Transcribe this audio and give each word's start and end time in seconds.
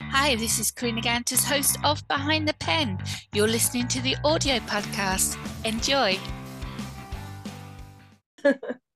Hi, 0.00 0.36
this 0.36 0.60
is 0.60 0.70
Karina 0.70 1.02
Gantas, 1.02 1.44
host 1.44 1.76
of 1.84 2.06
Behind 2.06 2.46
the 2.46 2.54
Pen. 2.54 2.98
You're 3.34 3.48
listening 3.48 3.88
to 3.88 4.00
the 4.00 4.16
audio 4.24 4.58
podcast. 4.60 5.36
Enjoy. 5.64 6.18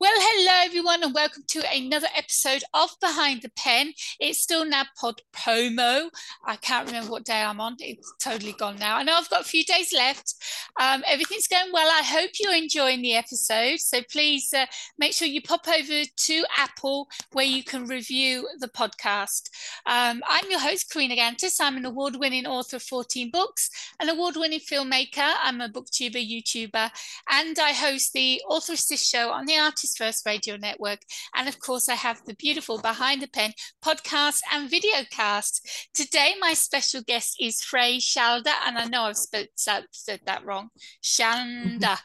Well, 0.00 0.10
hello 0.12 0.66
everyone, 0.66 1.04
and 1.04 1.14
welcome 1.14 1.44
to 1.46 1.62
another 1.72 2.08
episode 2.16 2.64
of 2.74 2.90
Behind 3.00 3.40
the 3.42 3.50
Pen. 3.56 3.92
It's 4.18 4.42
still 4.42 4.64
now 4.64 4.82
Pod 4.98 5.20
Promo. 5.32 6.08
I 6.44 6.56
can't 6.56 6.88
remember 6.88 7.12
what 7.12 7.24
day 7.24 7.40
I'm 7.40 7.60
on. 7.60 7.76
It's 7.78 8.12
totally 8.20 8.54
gone 8.54 8.76
now. 8.76 8.96
I 8.96 9.04
know 9.04 9.14
I've 9.16 9.30
got 9.30 9.42
a 9.42 9.48
few 9.48 9.64
days 9.64 9.92
left. 9.92 10.34
Um, 10.80 11.04
everything's 11.06 11.46
going 11.46 11.70
well. 11.72 11.88
I 11.88 12.02
hope 12.02 12.30
you're 12.40 12.56
enjoying 12.56 13.02
the 13.02 13.14
episode. 13.14 13.78
So 13.78 14.00
please 14.10 14.52
uh, 14.52 14.66
make 14.98 15.12
sure 15.12 15.28
you 15.28 15.40
pop 15.40 15.68
over 15.68 16.02
to 16.04 16.44
Apple 16.58 17.06
where 17.32 17.46
you 17.46 17.62
can 17.62 17.86
review 17.86 18.48
the 18.58 18.68
podcast. 18.68 19.48
Um, 19.86 20.22
I'm 20.26 20.50
your 20.50 20.60
host, 20.60 20.92
Karina 20.92 21.14
Gantas. 21.14 21.60
I'm 21.60 21.76
an 21.76 21.86
award-winning 21.86 22.46
author 22.46 22.76
of 22.76 22.82
14 22.82 23.30
books, 23.30 23.70
an 24.00 24.08
award-winning 24.08 24.60
filmmaker. 24.60 25.34
I'm 25.40 25.60
a 25.60 25.68
booktuber, 25.68 26.16
YouTuber, 26.16 26.90
and 27.30 27.58
I 27.60 27.72
host 27.72 28.12
the 28.12 28.42
Author 28.48 28.72
Assist 28.72 29.08
show 29.08 29.30
on 29.30 29.46
the 29.46 29.56
Artist 29.56 29.83
First 29.92 30.24
Radio 30.24 30.56
Network. 30.56 31.00
And 31.34 31.48
of 31.48 31.58
course, 31.58 31.88
I 31.88 31.94
have 31.94 32.24
the 32.24 32.34
beautiful 32.34 32.78
Behind 32.78 33.20
the 33.20 33.28
Pen 33.28 33.52
podcast 33.84 34.40
and 34.52 34.70
video 34.70 35.04
cast. 35.10 35.88
Today, 35.92 36.34
my 36.40 36.54
special 36.54 37.02
guest 37.02 37.36
is 37.40 37.62
Frey 37.62 37.98
Shalder, 37.98 38.50
and 38.64 38.78
I 38.78 38.86
know 38.86 39.02
I've 39.02 39.16
said 39.16 40.20
that 40.26 40.44
wrong. 40.44 40.70
Shalanda. 41.02 41.98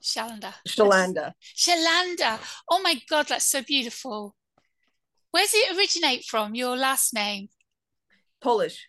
Shalanda. 0.00 0.54
Shalanda. 0.66 1.32
Shalanda. 1.56 2.38
Oh 2.70 2.80
my 2.80 3.00
God, 3.10 3.28
that's 3.28 3.50
so 3.50 3.62
beautiful. 3.62 4.34
Where's 5.30 5.52
it 5.52 5.76
originate 5.76 6.24
from, 6.24 6.54
your 6.54 6.76
last 6.76 7.12
name? 7.12 7.48
Polish. 8.40 8.86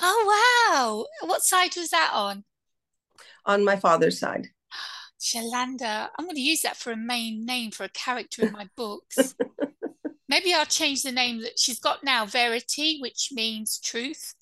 Oh, 0.00 1.06
wow. 1.22 1.28
What 1.28 1.42
side 1.42 1.76
was 1.76 1.90
that 1.90 2.10
on? 2.12 2.44
On 3.46 3.64
my 3.64 3.76
father's 3.76 4.18
side. 4.18 4.48
Shalanda. 5.20 6.08
I'm 6.18 6.24
going 6.24 6.36
to 6.36 6.40
use 6.40 6.62
that 6.62 6.76
for 6.76 6.92
a 6.92 6.96
main 6.96 7.44
name 7.44 7.70
for 7.70 7.84
a 7.84 7.90
character 7.90 8.46
in 8.46 8.52
my 8.52 8.68
books. 8.76 9.34
Maybe 10.28 10.54
I'll 10.54 10.64
change 10.64 11.02
the 11.02 11.12
name 11.12 11.42
that 11.42 11.58
she's 11.58 11.80
got 11.80 12.04
now, 12.04 12.24
Verity, 12.24 12.98
which 13.00 13.30
means 13.32 13.80
truth. 13.80 14.34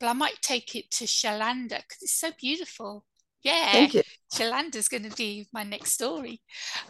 But 0.00 0.08
I 0.08 0.12
might 0.12 0.40
take 0.40 0.74
it 0.74 0.90
to 0.92 1.04
Shalanda 1.04 1.78
because 1.78 1.98
it's 2.02 2.18
so 2.18 2.30
beautiful. 2.40 3.04
Yeah, 3.42 3.72
Thank 3.72 3.94
you. 3.94 4.02
Shalanda's 4.32 4.88
going 4.88 5.08
to 5.08 5.16
be 5.16 5.48
my 5.52 5.64
next 5.64 5.92
story. 5.92 6.40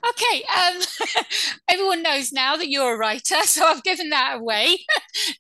Okay, 0.07 0.45
um, 0.55 0.83
everyone 1.69 2.03
knows 2.03 2.31
now 2.31 2.57
that 2.57 2.69
you're 2.69 2.95
a 2.95 2.99
writer, 2.99 3.41
so 3.45 3.65
I've 3.65 3.83
given 3.83 4.11
that 4.11 4.37
away. 4.39 4.77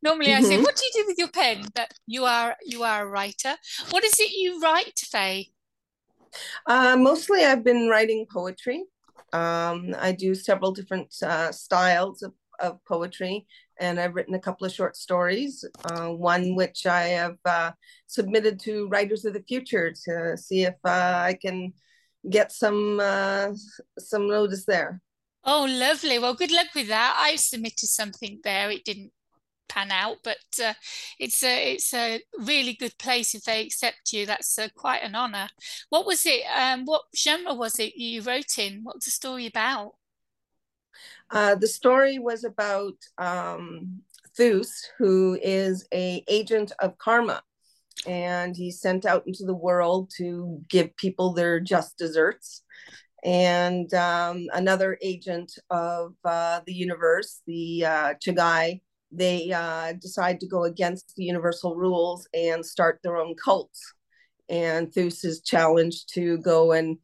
Normally, 0.02 0.28
mm-hmm. 0.28 0.44
I 0.44 0.48
say, 0.48 0.54
mm-hmm. 0.54 0.62
"What 0.62 0.76
do 0.76 0.82
you 0.84 1.02
do 1.02 1.06
with 1.06 1.18
your 1.18 1.28
pen?" 1.28 1.66
But 1.74 1.92
you 2.06 2.24
are 2.24 2.56
you 2.64 2.82
are 2.82 3.06
a 3.06 3.08
writer. 3.10 3.56
What 3.90 4.04
is 4.04 4.18
it 4.18 4.32
you 4.32 4.58
write, 4.60 4.98
Faye? 4.98 5.50
Uh, 6.66 6.96
mostly, 6.96 7.44
I've 7.44 7.64
been 7.64 7.88
writing 7.88 8.26
poetry. 8.30 8.84
Um, 9.32 9.94
I 9.98 10.12
do 10.12 10.34
several 10.34 10.72
different 10.72 11.14
uh, 11.22 11.52
styles 11.52 12.22
of, 12.22 12.32
of 12.60 12.84
poetry, 12.84 13.46
and 13.80 13.98
I've 13.98 14.14
written 14.14 14.34
a 14.34 14.40
couple 14.40 14.66
of 14.66 14.72
short 14.72 14.96
stories. 14.96 15.64
Uh, 15.84 16.08
one 16.08 16.54
which 16.54 16.86
I 16.86 17.04
have 17.04 17.38
uh, 17.44 17.72
submitted 18.06 18.60
to 18.60 18.88
Writers 18.88 19.24
of 19.24 19.32
the 19.32 19.44
Future 19.48 19.92
to 20.04 20.36
see 20.36 20.64
if 20.64 20.74
uh, 20.84 21.22
I 21.26 21.38
can 21.40 21.72
get 22.28 22.52
some 22.52 23.00
some 23.98 24.28
notice 24.28 24.64
there. 24.64 25.00
Oh, 25.44 25.66
lovely. 25.68 26.18
Well, 26.18 26.34
good 26.34 26.52
luck 26.52 26.68
with 26.74 26.88
that. 26.88 27.16
I 27.18 27.36
submitted 27.36 27.88
something 27.88 28.40
there. 28.44 28.70
It 28.70 28.84
didn't 28.84 29.12
pan 29.72 29.90
out, 29.90 30.18
but 30.22 30.38
uh, 30.62 30.74
it's 31.18 31.42
a 31.42 31.74
it's 31.74 31.94
a 31.94 32.20
really 32.38 32.74
good 32.74 32.96
place 32.98 33.34
if 33.34 33.44
they 33.44 33.62
accept 33.62 34.12
you. 34.12 34.26
That's 34.26 34.58
uh, 34.58 34.68
quite 34.76 35.02
an 35.02 35.14
honour. 35.14 35.48
What 35.88 36.06
was 36.06 36.26
it? 36.26 36.42
Um, 36.56 36.84
what 36.84 37.02
genre 37.16 37.54
was 37.54 37.78
it 37.78 37.96
you 37.96 38.22
wrote 38.22 38.58
in? 38.58 38.80
What's 38.82 39.06
the 39.06 39.10
story 39.10 39.46
about? 39.46 39.92
Uh, 41.30 41.54
the 41.54 41.66
story 41.66 42.18
was 42.18 42.44
about 42.44 42.94
um, 43.18 44.02
Thus, 44.36 44.88
who 44.98 45.38
is 45.42 45.86
a 45.92 46.22
agent 46.28 46.72
of 46.80 46.98
karma, 46.98 47.42
and 48.06 48.56
he's 48.56 48.80
sent 48.80 49.06
out 49.06 49.26
into 49.26 49.44
the 49.44 49.54
world 49.54 50.10
to 50.18 50.60
give 50.68 50.96
people 50.96 51.32
their 51.32 51.60
just 51.60 51.96
desserts 51.96 52.62
and 53.24 53.92
um, 53.94 54.48
another 54.52 54.98
agent 55.00 55.52
of 55.70 56.14
uh, 56.24 56.60
the 56.66 56.72
universe, 56.72 57.40
the 57.46 57.84
uh, 57.84 58.14
Chagai, 58.14 58.80
they 59.12 59.52
uh, 59.52 59.92
decide 59.92 60.40
to 60.40 60.48
go 60.48 60.64
against 60.64 61.14
the 61.16 61.24
universal 61.24 61.76
rules 61.76 62.26
and 62.32 62.64
start 62.64 62.98
their 63.02 63.18
own 63.18 63.34
cults. 63.34 63.94
And 64.48 64.92
Thus 64.92 65.24
is 65.24 65.42
challenged 65.42 66.12
to 66.14 66.38
go 66.38 66.72
and 66.72 66.98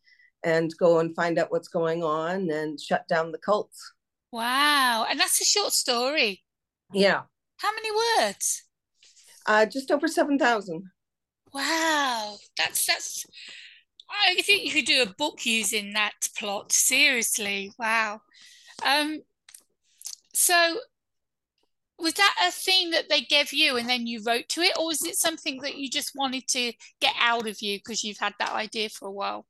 and 0.44 0.70
go 0.78 1.00
and 1.00 1.14
find 1.14 1.38
out 1.38 1.50
what's 1.50 1.68
going 1.68 2.02
on 2.02 2.50
and 2.50 2.80
shut 2.80 3.06
down 3.08 3.32
the 3.32 3.38
cults. 3.38 3.92
Wow! 4.32 5.06
And 5.08 5.18
that's 5.18 5.40
a 5.40 5.44
short 5.44 5.72
story. 5.72 6.42
Yeah. 6.92 7.22
How 7.56 7.72
many 7.74 7.90
words? 7.90 8.64
Uh, 9.46 9.66
just 9.66 9.90
over 9.90 10.08
seven 10.08 10.38
thousand. 10.38 10.84
Wow, 11.52 12.36
that's 12.56 12.86
that's. 12.86 13.24
I 14.10 14.40
think 14.42 14.64
you 14.64 14.72
could 14.72 14.86
do 14.86 15.02
a 15.02 15.14
book 15.18 15.44
using 15.44 15.92
that 15.92 16.12
plot. 16.38 16.72
Seriously, 16.72 17.72
wow. 17.78 18.20
Um, 18.86 19.20
so 20.34 20.78
was 21.98 22.14
that 22.14 22.34
a 22.46 22.50
thing 22.52 22.90
that 22.90 23.08
they 23.08 23.20
gave 23.20 23.52
you 23.52 23.76
and 23.76 23.88
then 23.88 24.06
you 24.06 24.22
wrote 24.24 24.48
to 24.48 24.60
it 24.60 24.76
or 24.78 24.86
was 24.86 25.04
it 25.04 25.16
something 25.16 25.60
that 25.62 25.76
you 25.76 25.90
just 25.90 26.12
wanted 26.14 26.46
to 26.48 26.72
get 27.00 27.14
out 27.20 27.46
of 27.46 27.60
you 27.60 27.78
because 27.78 28.04
you've 28.04 28.18
had 28.18 28.34
that 28.38 28.52
idea 28.52 28.88
for 28.88 29.08
a 29.08 29.12
while 29.12 29.46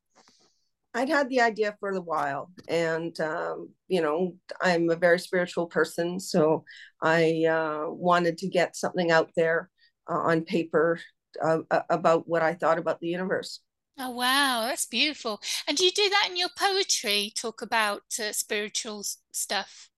i'd 0.94 1.08
had 1.08 1.28
the 1.28 1.40
idea 1.40 1.76
for 1.78 1.90
a 1.90 2.00
while 2.00 2.50
and 2.68 3.20
um, 3.20 3.68
you 3.88 4.00
know 4.00 4.34
i'm 4.60 4.88
a 4.90 4.96
very 4.96 5.18
spiritual 5.18 5.66
person 5.66 6.18
so 6.18 6.64
i 7.02 7.44
uh, 7.44 7.84
wanted 7.88 8.38
to 8.38 8.48
get 8.48 8.76
something 8.76 9.10
out 9.10 9.30
there 9.36 9.70
uh, 10.10 10.18
on 10.18 10.44
paper 10.44 10.98
uh, 11.42 11.58
about 11.90 12.26
what 12.26 12.42
i 12.42 12.54
thought 12.54 12.78
about 12.78 13.00
the 13.00 13.08
universe 13.08 13.60
Oh 14.00 14.10
wow, 14.10 14.66
that's 14.68 14.86
beautiful. 14.86 15.40
And 15.66 15.76
do 15.76 15.84
you 15.84 15.90
do 15.90 16.08
that 16.08 16.28
in 16.30 16.36
your 16.36 16.50
poetry? 16.56 17.32
Talk 17.34 17.62
about 17.62 18.02
uh, 18.20 18.30
spiritual 18.30 19.02
stuff 19.32 19.90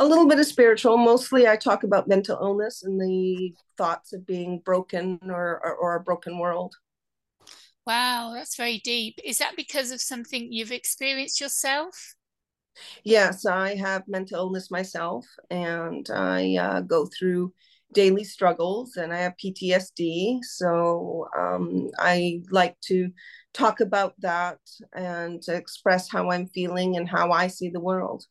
a 0.00 0.04
little 0.04 0.26
bit 0.26 0.40
of 0.40 0.46
spiritual. 0.46 0.96
Mostly, 0.96 1.46
I 1.46 1.56
talk 1.56 1.84
about 1.84 2.08
mental 2.08 2.38
illness 2.40 2.82
and 2.82 2.98
the 2.98 3.52
thoughts 3.76 4.14
of 4.14 4.26
being 4.26 4.60
broken 4.64 5.20
or, 5.24 5.60
or, 5.62 5.74
or 5.74 5.96
a 5.96 6.00
broken 6.00 6.38
world. 6.38 6.74
Wow, 7.86 8.32
that's 8.34 8.56
very 8.56 8.78
deep. 8.78 9.18
Is 9.22 9.38
that 9.38 9.56
because 9.56 9.90
of 9.90 10.00
something 10.00 10.50
you've 10.50 10.72
experienced 10.72 11.40
yourself? 11.40 12.14
Yes, 13.04 13.44
I 13.44 13.74
have 13.74 14.08
mental 14.08 14.38
illness 14.38 14.70
myself, 14.70 15.26
and 15.50 16.08
I 16.10 16.56
uh, 16.56 16.80
go 16.80 17.06
through 17.06 17.52
daily 17.92 18.24
struggles, 18.24 18.96
and 18.96 19.12
I 19.12 19.18
have 19.18 19.36
PTSD. 19.36 20.38
So 20.42 21.28
um, 21.38 21.90
I 21.98 22.40
like 22.50 22.80
to 22.86 23.10
talk 23.52 23.80
about 23.80 24.14
that 24.20 24.60
and 24.94 25.42
express 25.48 26.10
how 26.10 26.30
I'm 26.30 26.46
feeling 26.46 26.96
and 26.96 27.08
how 27.08 27.32
I 27.32 27.48
see 27.48 27.68
the 27.68 27.80
world. 27.80 28.24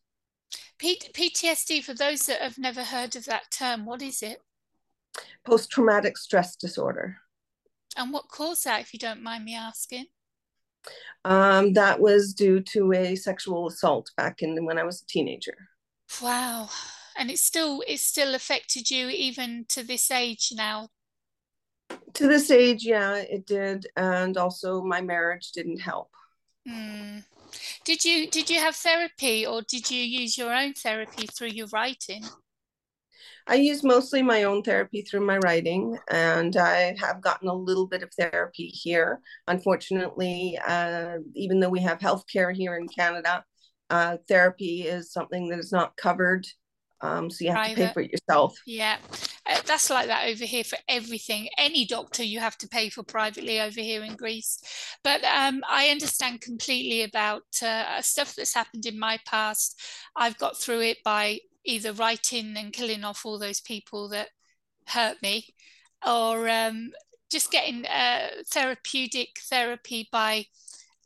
P- 0.80 0.98
PTSD, 1.12 1.84
for 1.84 1.92
those 1.92 2.20
that 2.20 2.40
have 2.40 2.56
never 2.56 2.82
heard 2.82 3.14
of 3.14 3.26
that 3.26 3.50
term, 3.50 3.84
what 3.84 4.00
is 4.00 4.22
it? 4.22 4.40
Post 5.44 5.70
traumatic 5.70 6.16
stress 6.16 6.56
disorder. 6.56 7.18
And 7.98 8.14
what 8.14 8.28
caused 8.28 8.64
that, 8.64 8.80
if 8.80 8.94
you 8.94 8.98
don't 8.98 9.22
mind 9.22 9.44
me 9.44 9.54
asking? 9.54 10.06
Um, 11.26 11.74
that 11.74 12.00
was 12.00 12.32
due 12.32 12.60
to 12.60 12.94
a 12.94 13.14
sexual 13.14 13.66
assault 13.66 14.10
back 14.16 14.40
in 14.40 14.64
when 14.64 14.78
I 14.78 14.84
was 14.84 15.02
a 15.02 15.06
teenager. 15.06 15.68
Wow. 16.22 16.70
And 17.14 17.30
it 17.30 17.38
still 17.38 17.82
it 17.86 18.00
still 18.00 18.34
affected 18.34 18.90
you 18.90 19.08
even 19.08 19.66
to 19.68 19.82
this 19.82 20.10
age 20.10 20.50
now. 20.56 20.88
To 22.14 22.26
this 22.26 22.50
age, 22.50 22.84
yeah, 22.84 23.16
it 23.16 23.44
did. 23.44 23.86
And 23.96 24.38
also 24.38 24.82
my 24.82 25.02
marriage 25.02 25.52
didn't 25.52 25.80
help. 25.80 26.10
Mm. 26.66 27.24
Did 27.84 28.04
you 28.04 28.28
did 28.28 28.50
you 28.50 28.58
have 28.58 28.76
therapy 28.76 29.46
or 29.46 29.62
did 29.62 29.90
you 29.90 30.02
use 30.02 30.36
your 30.36 30.52
own 30.52 30.74
therapy 30.74 31.26
through 31.26 31.48
your 31.48 31.68
writing? 31.72 32.24
I 33.46 33.54
use 33.54 33.82
mostly 33.82 34.22
my 34.22 34.44
own 34.44 34.62
therapy 34.62 35.02
through 35.02 35.26
my 35.26 35.38
writing, 35.38 35.98
and 36.08 36.56
I 36.56 36.94
have 37.00 37.20
gotten 37.20 37.48
a 37.48 37.54
little 37.54 37.86
bit 37.86 38.02
of 38.02 38.12
therapy 38.14 38.66
here. 38.66 39.20
Unfortunately, 39.48 40.58
uh, 40.66 41.18
even 41.34 41.58
though 41.58 41.68
we 41.68 41.80
have 41.80 41.98
healthcare 41.98 42.54
here 42.54 42.76
in 42.76 42.86
Canada, 42.86 43.44
uh, 43.88 44.18
therapy 44.28 44.82
is 44.82 45.12
something 45.12 45.48
that 45.48 45.58
is 45.58 45.72
not 45.72 45.96
covered 45.96 46.46
um, 47.02 47.30
so 47.30 47.44
you 47.44 47.50
have 47.50 47.56
Private. 47.56 47.76
to 47.76 47.86
pay 47.86 47.92
for 47.92 48.00
it 48.00 48.12
yourself. 48.12 48.58
Yeah, 48.66 48.96
uh, 49.46 49.60
that's 49.66 49.90
like 49.90 50.06
that 50.08 50.28
over 50.28 50.44
here 50.44 50.64
for 50.64 50.78
everything. 50.88 51.48
Any 51.56 51.86
doctor 51.86 52.22
you 52.22 52.40
have 52.40 52.58
to 52.58 52.68
pay 52.68 52.90
for 52.90 53.02
privately 53.02 53.60
over 53.60 53.80
here 53.80 54.02
in 54.02 54.16
Greece. 54.16 54.60
But 55.02 55.24
um, 55.24 55.62
I 55.68 55.88
understand 55.88 56.40
completely 56.42 57.02
about 57.02 57.44
uh, 57.62 58.02
stuff 58.02 58.34
that's 58.34 58.54
happened 58.54 58.86
in 58.86 58.98
my 58.98 59.18
past. 59.26 59.80
I've 60.14 60.38
got 60.38 60.58
through 60.58 60.80
it 60.80 60.98
by 61.04 61.40
either 61.64 61.92
writing 61.92 62.54
and 62.56 62.72
killing 62.72 63.04
off 63.04 63.24
all 63.24 63.38
those 63.38 63.60
people 63.60 64.08
that 64.10 64.28
hurt 64.86 65.22
me, 65.22 65.54
or 66.06 66.48
um, 66.48 66.90
just 67.30 67.50
getting 67.50 67.86
uh, 67.86 68.28
therapeutic 68.48 69.38
therapy 69.48 70.08
by 70.12 70.46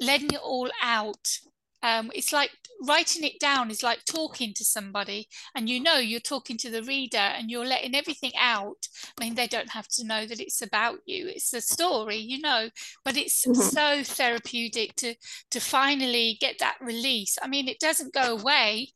letting 0.00 0.32
it 0.32 0.40
all 0.42 0.70
out. 0.82 1.38
Um, 1.84 2.10
it's 2.14 2.32
like 2.32 2.50
writing 2.80 3.24
it 3.24 3.38
down 3.38 3.70
is 3.70 3.82
like 3.82 4.06
talking 4.06 4.54
to 4.54 4.64
somebody, 4.64 5.28
and 5.54 5.68
you 5.68 5.80
know 5.80 5.98
you're 5.98 6.18
talking 6.18 6.56
to 6.58 6.70
the 6.70 6.82
reader 6.82 7.18
and 7.18 7.50
you're 7.50 7.66
letting 7.66 7.94
everything 7.94 8.32
out. 8.40 8.88
I 9.20 9.24
mean, 9.24 9.34
they 9.34 9.46
don't 9.46 9.68
have 9.68 9.86
to 9.88 10.06
know 10.06 10.24
that 10.24 10.40
it's 10.40 10.62
about 10.62 11.00
you; 11.04 11.28
it's 11.28 11.52
a 11.52 11.60
story, 11.60 12.16
you 12.16 12.40
know. 12.40 12.70
But 13.04 13.18
it's 13.18 13.44
mm-hmm. 13.44 13.60
so 13.60 14.02
therapeutic 14.02 14.94
to 14.96 15.14
to 15.50 15.60
finally 15.60 16.38
get 16.40 16.58
that 16.60 16.78
release. 16.80 17.36
I 17.42 17.48
mean, 17.48 17.68
it 17.68 17.80
doesn't 17.80 18.14
go 18.14 18.38
away, 18.38 18.88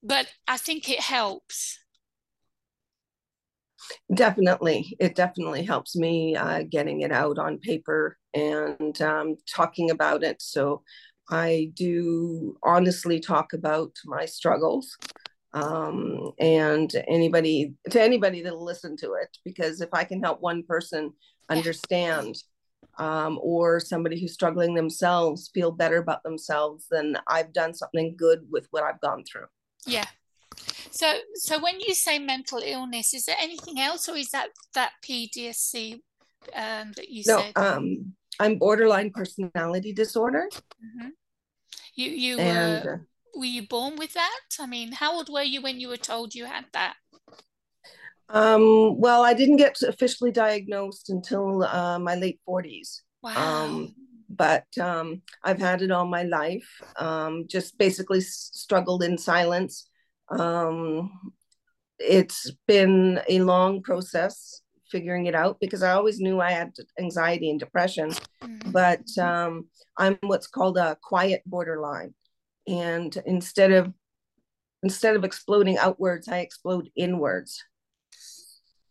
but 0.00 0.28
I 0.46 0.58
think 0.58 0.88
it 0.88 1.00
helps. 1.00 1.76
Definitely, 4.14 4.96
it 5.00 5.16
definitely 5.16 5.64
helps 5.64 5.96
me 5.96 6.36
uh, 6.36 6.62
getting 6.70 7.00
it 7.00 7.10
out 7.10 7.38
on 7.38 7.58
paper 7.58 8.16
and 8.32 9.00
um, 9.02 9.36
talking 9.52 9.90
about 9.90 10.22
it. 10.22 10.40
So 10.40 10.82
I 11.30 11.72
do 11.74 12.56
honestly 12.62 13.20
talk 13.20 13.52
about 13.52 13.92
my 14.04 14.26
struggles 14.26 14.96
um, 15.52 16.32
and 16.38 16.92
anybody 17.08 17.74
to 17.90 18.00
anybody 18.00 18.42
that'll 18.42 18.64
listen 18.64 18.96
to 18.98 19.14
it 19.14 19.36
because 19.44 19.80
if 19.80 19.90
I 19.92 20.04
can 20.04 20.22
help 20.22 20.40
one 20.40 20.62
person 20.62 21.12
understand 21.48 22.36
um, 22.98 23.38
or 23.42 23.80
somebody 23.80 24.20
who's 24.20 24.34
struggling 24.34 24.74
themselves 24.74 25.50
feel 25.54 25.70
better 25.70 25.98
about 25.98 26.22
themselves, 26.22 26.86
then 26.90 27.16
I've 27.26 27.52
done 27.52 27.74
something 27.74 28.14
good 28.16 28.46
with 28.50 28.66
what 28.70 28.82
I've 28.82 29.00
gone 29.00 29.24
through. 29.24 29.46
Yeah, 29.86 30.06
so, 30.90 31.12
so 31.34 31.60
when 31.60 31.80
you 31.80 31.94
say 31.94 32.18
mental 32.18 32.60
illness, 32.64 33.14
is 33.14 33.24
there 33.24 33.36
anything 33.40 33.80
else, 33.80 34.08
or 34.08 34.16
is 34.16 34.30
that 34.30 34.48
that 34.74 34.92
PDSC 35.04 35.94
um, 36.54 36.92
that 36.96 37.08
you 37.08 37.22
no, 37.26 37.38
said? 37.38 37.52
Um, 37.56 38.14
I'm 38.38 38.58
borderline 38.58 39.10
personality 39.10 39.92
disorder. 39.92 40.48
Mm-hmm. 40.52 41.08
You 42.00 42.10
you 42.10 42.38
and, 42.38 42.84
were 42.84 43.06
were 43.34 43.44
you 43.44 43.68
born 43.68 43.96
with 43.96 44.14
that? 44.14 44.40
I 44.58 44.66
mean, 44.66 44.92
how 44.92 45.14
old 45.14 45.28
were 45.28 45.42
you 45.42 45.60
when 45.60 45.80
you 45.80 45.88
were 45.88 45.96
told 45.96 46.34
you 46.34 46.46
had 46.46 46.64
that? 46.72 46.94
Um, 48.28 48.98
well, 48.98 49.22
I 49.22 49.34
didn't 49.34 49.56
get 49.56 49.82
officially 49.82 50.30
diagnosed 50.30 51.10
until 51.10 51.64
uh, 51.64 51.98
my 51.98 52.14
late 52.14 52.40
40s. 52.48 53.02
Wow. 53.22 53.34
Um, 53.36 53.94
but 54.28 54.66
um, 54.80 55.22
I've 55.42 55.58
had 55.58 55.82
it 55.82 55.90
all 55.90 56.06
my 56.06 56.22
life. 56.22 56.68
Um, 56.96 57.44
just 57.48 57.76
basically 57.76 58.20
struggled 58.20 59.02
in 59.02 59.18
silence 59.18 59.90
um, 60.30 61.10
it's 61.98 62.50
been 62.66 63.20
a 63.28 63.40
long 63.40 63.82
process 63.82 64.59
figuring 64.90 65.26
it 65.26 65.34
out 65.34 65.58
because 65.60 65.82
I 65.82 65.92
always 65.92 66.20
knew 66.20 66.40
I 66.40 66.50
had 66.50 66.72
anxiety 66.98 67.50
and 67.50 67.58
depression, 67.58 68.10
mm-hmm. 68.42 68.70
but 68.70 69.06
um, 69.18 69.68
I'm 69.96 70.18
what's 70.22 70.46
called 70.46 70.76
a 70.76 70.96
quiet 71.02 71.42
borderline. 71.46 72.14
And 72.66 73.16
instead 73.26 73.72
of 73.72 73.92
instead 74.82 75.16
of 75.16 75.24
exploding 75.24 75.78
outwards, 75.78 76.28
I 76.28 76.38
explode 76.38 76.90
inwards. 76.96 77.62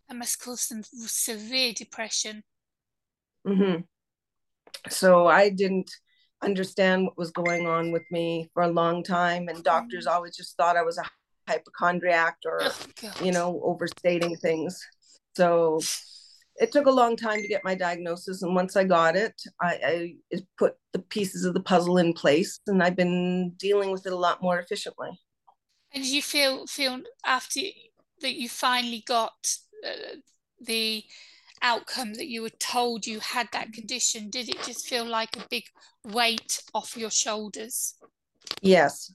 That 0.07 0.17
must 0.17 0.39
cause 0.41 0.61
some 0.61 0.83
severe 0.83 1.73
depression. 1.73 2.43
Mm-hmm. 3.47 3.81
So 4.89 5.27
I 5.27 5.49
didn't 5.49 5.91
understand 6.41 7.05
what 7.05 7.17
was 7.17 7.31
going 7.31 7.67
on 7.67 7.91
with 7.91 8.03
me 8.11 8.49
for 8.53 8.63
a 8.63 8.71
long 8.71 9.03
time, 9.03 9.47
and 9.47 9.63
doctors 9.63 10.05
mm-hmm. 10.05 10.15
always 10.15 10.35
just 10.35 10.55
thought 10.57 10.77
I 10.77 10.83
was 10.83 10.97
a 10.97 11.03
hypochondriac 11.47 12.37
or 12.45 12.59
oh, 12.61 13.13
you 13.23 13.31
know 13.31 13.59
overstating 13.63 14.35
things 14.37 14.85
so 15.35 15.79
it 16.55 16.71
took 16.71 16.87
a 16.87 16.91
long 16.91 17.15
time 17.15 17.41
to 17.41 17.47
get 17.47 17.63
my 17.63 17.75
diagnosis 17.75 18.41
and 18.41 18.53
once 18.53 18.75
i 18.75 18.83
got 18.83 19.15
it 19.15 19.33
I, 19.61 20.15
I 20.31 20.39
put 20.57 20.75
the 20.93 20.99
pieces 20.99 21.45
of 21.45 21.53
the 21.53 21.61
puzzle 21.61 21.97
in 21.97 22.13
place 22.13 22.59
and 22.67 22.83
i've 22.83 22.95
been 22.95 23.51
dealing 23.57 23.91
with 23.91 24.05
it 24.05 24.13
a 24.13 24.17
lot 24.17 24.41
more 24.41 24.59
efficiently. 24.59 25.09
And 25.93 26.03
did 26.03 26.11
you 26.11 26.21
feel 26.21 26.67
feel 26.67 27.01
after 27.25 27.61
that 28.21 28.35
you 28.35 28.49
finally 28.49 29.03
got 29.07 29.55
uh, 29.85 30.17
the 30.61 31.03
outcome 31.61 32.13
that 32.13 32.27
you 32.27 32.41
were 32.41 32.57
told 32.59 33.05
you 33.05 33.19
had 33.19 33.49
that 33.51 33.73
condition 33.73 34.29
did 34.29 34.47
it 34.47 34.61
just 34.63 34.87
feel 34.87 35.05
like 35.05 35.35
a 35.35 35.45
big 35.49 35.63
weight 36.05 36.61
off 36.73 36.95
your 36.95 37.09
shoulders? 37.09 37.95
Yes 38.61 39.11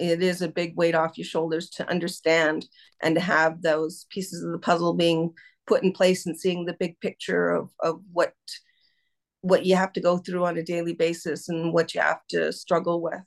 it 0.00 0.22
is 0.22 0.42
a 0.42 0.48
big 0.48 0.76
weight 0.76 0.94
off 0.94 1.18
your 1.18 1.24
shoulders 1.24 1.70
to 1.70 1.88
understand 1.90 2.66
and 3.02 3.14
to 3.14 3.20
have 3.20 3.62
those 3.62 4.06
pieces 4.10 4.42
of 4.44 4.52
the 4.52 4.58
puzzle 4.58 4.94
being 4.94 5.32
put 5.66 5.82
in 5.82 5.92
place 5.92 6.26
and 6.26 6.38
seeing 6.38 6.64
the 6.64 6.76
big 6.78 6.98
picture 7.00 7.50
of, 7.50 7.70
of 7.80 8.00
what 8.12 8.32
what 9.40 9.64
you 9.64 9.76
have 9.76 9.92
to 9.92 10.00
go 10.00 10.18
through 10.18 10.44
on 10.44 10.58
a 10.58 10.62
daily 10.62 10.94
basis 10.94 11.48
and 11.48 11.72
what 11.72 11.94
you 11.94 12.00
have 12.00 12.20
to 12.28 12.52
struggle 12.52 13.00
with 13.00 13.22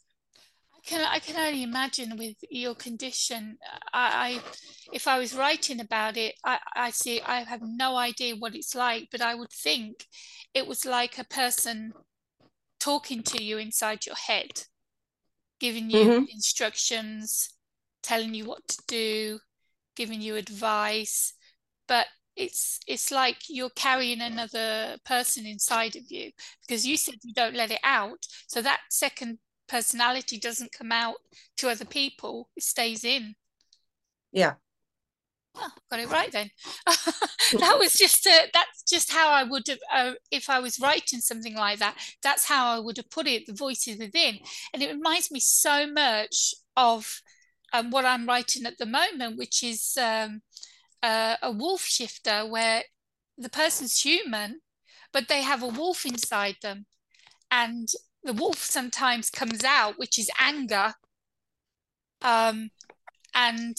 I 0.75 0.79
can 0.87 1.07
I 1.07 1.19
can 1.19 1.37
only 1.37 1.63
imagine 1.63 2.17
with 2.17 2.37
your 2.49 2.73
condition. 2.75 3.57
Uh, 3.71 3.77
I, 3.93 4.09
I, 4.29 4.41
if 4.93 5.07
I 5.07 5.19
was 5.19 5.35
writing 5.35 5.79
about 5.79 6.17
it, 6.17 6.35
I, 6.43 6.59
I 6.75 6.89
see 6.91 7.21
I 7.21 7.43
have 7.43 7.61
no 7.61 7.95
idea 7.97 8.35
what 8.35 8.55
it's 8.55 8.73
like, 8.73 9.09
but 9.11 9.21
I 9.21 9.35
would 9.35 9.51
think 9.51 10.07
it 10.53 10.65
was 10.67 10.85
like 10.85 11.19
a 11.19 11.23
person 11.23 11.93
talking 12.79 13.21
to 13.23 13.43
you 13.43 13.59
inside 13.59 14.05
your 14.07 14.15
head 14.15 14.63
giving 15.61 15.89
you 15.89 16.05
mm-hmm. 16.05 16.23
instructions, 16.29 17.51
telling 18.03 18.33
you 18.33 18.45
what 18.45 18.67
to 18.67 18.81
do, 18.87 19.39
giving 19.95 20.21
you 20.21 20.35
advice, 20.35 21.33
but 21.87 22.07
it's 22.35 22.79
it's 22.87 23.11
like 23.11 23.37
you're 23.47 23.69
carrying 23.75 24.21
another 24.21 24.97
person 25.05 25.45
inside 25.45 25.95
of 25.95 26.03
you 26.09 26.31
because 26.65 26.85
you 26.85 26.97
said 26.97 27.15
you 27.23 27.33
don't 27.33 27.55
let 27.55 27.71
it 27.71 27.79
out. 27.83 28.25
So 28.47 28.61
that 28.61 28.79
second 28.89 29.37
personality 29.69 30.39
doesn't 30.39 30.71
come 30.71 30.91
out 30.91 31.17
to 31.57 31.69
other 31.69 31.85
people. 31.85 32.49
It 32.57 32.63
stays 32.63 33.05
in. 33.05 33.35
Yeah 34.31 34.55
Oh, 35.55 35.69
got 35.89 35.99
it 35.99 36.09
right 36.09 36.31
then. 36.31 36.49
that 36.85 37.75
was 37.77 37.93
just 37.93 38.25
uh, 38.25 38.47
that's 38.53 38.83
just 38.83 39.11
how 39.11 39.29
I 39.29 39.43
would 39.43 39.67
have 39.67 39.79
uh, 39.93 40.13
if 40.31 40.49
I 40.49 40.59
was 40.59 40.79
writing 40.79 41.19
something 41.19 41.55
like 41.55 41.79
that. 41.79 41.95
That's 42.23 42.45
how 42.45 42.75
I 42.75 42.79
would 42.79 42.97
have 42.97 43.09
put 43.09 43.27
it. 43.27 43.45
The 43.45 43.53
voices 43.53 43.97
within, 43.99 44.39
and 44.73 44.81
it 44.81 44.91
reminds 44.93 45.29
me 45.29 45.39
so 45.39 45.85
much 45.87 46.53
of 46.77 47.21
um, 47.73 47.91
what 47.91 48.05
I'm 48.05 48.25
writing 48.25 48.65
at 48.65 48.77
the 48.77 48.85
moment, 48.85 49.37
which 49.37 49.61
is 49.63 49.97
um, 50.01 50.41
uh, 51.03 51.35
a 51.41 51.51
wolf 51.51 51.81
shifter, 51.83 52.45
where 52.47 52.83
the 53.37 53.49
person's 53.49 54.01
human, 54.01 54.61
but 55.13 55.27
they 55.27 55.41
have 55.43 55.63
a 55.63 55.67
wolf 55.67 56.05
inside 56.05 56.57
them, 56.61 56.85
and 57.51 57.89
the 58.23 58.33
wolf 58.33 58.59
sometimes 58.59 59.29
comes 59.29 59.63
out, 59.63 59.99
which 59.99 60.19
is 60.19 60.31
anger. 60.39 60.95
Um, 62.21 62.69
and 63.33 63.77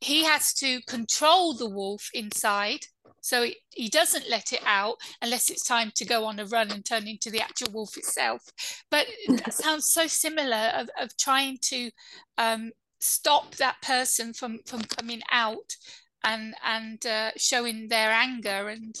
he 0.00 0.24
has 0.24 0.52
to 0.54 0.80
control 0.82 1.54
the 1.54 1.68
wolf 1.68 2.08
inside 2.14 2.86
so 3.20 3.46
he, 3.74 3.88
doesn't 3.88 4.30
let 4.30 4.52
it 4.52 4.62
out 4.64 4.96
unless 5.20 5.50
it's 5.50 5.66
time 5.66 5.92
to 5.96 6.04
go 6.04 6.24
on 6.24 6.38
a 6.38 6.46
run 6.46 6.70
and 6.70 6.84
turn 6.84 7.06
into 7.06 7.30
the 7.30 7.40
actual 7.40 7.68
wolf 7.72 7.96
itself. 7.96 8.42
But 8.90 9.06
that 9.28 9.52
sounds 9.52 9.92
so 9.92 10.06
similar 10.06 10.70
of, 10.74 10.88
of 10.98 11.16
trying 11.16 11.58
to 11.62 11.90
um, 12.38 12.70
stop 13.00 13.56
that 13.56 13.82
person 13.82 14.32
from 14.32 14.60
from 14.66 14.82
coming 14.82 15.20
out 15.30 15.76
and 16.24 16.54
and 16.64 17.04
uh, 17.04 17.32
showing 17.36 17.88
their 17.88 18.10
anger. 18.10 18.68
And 18.68 18.94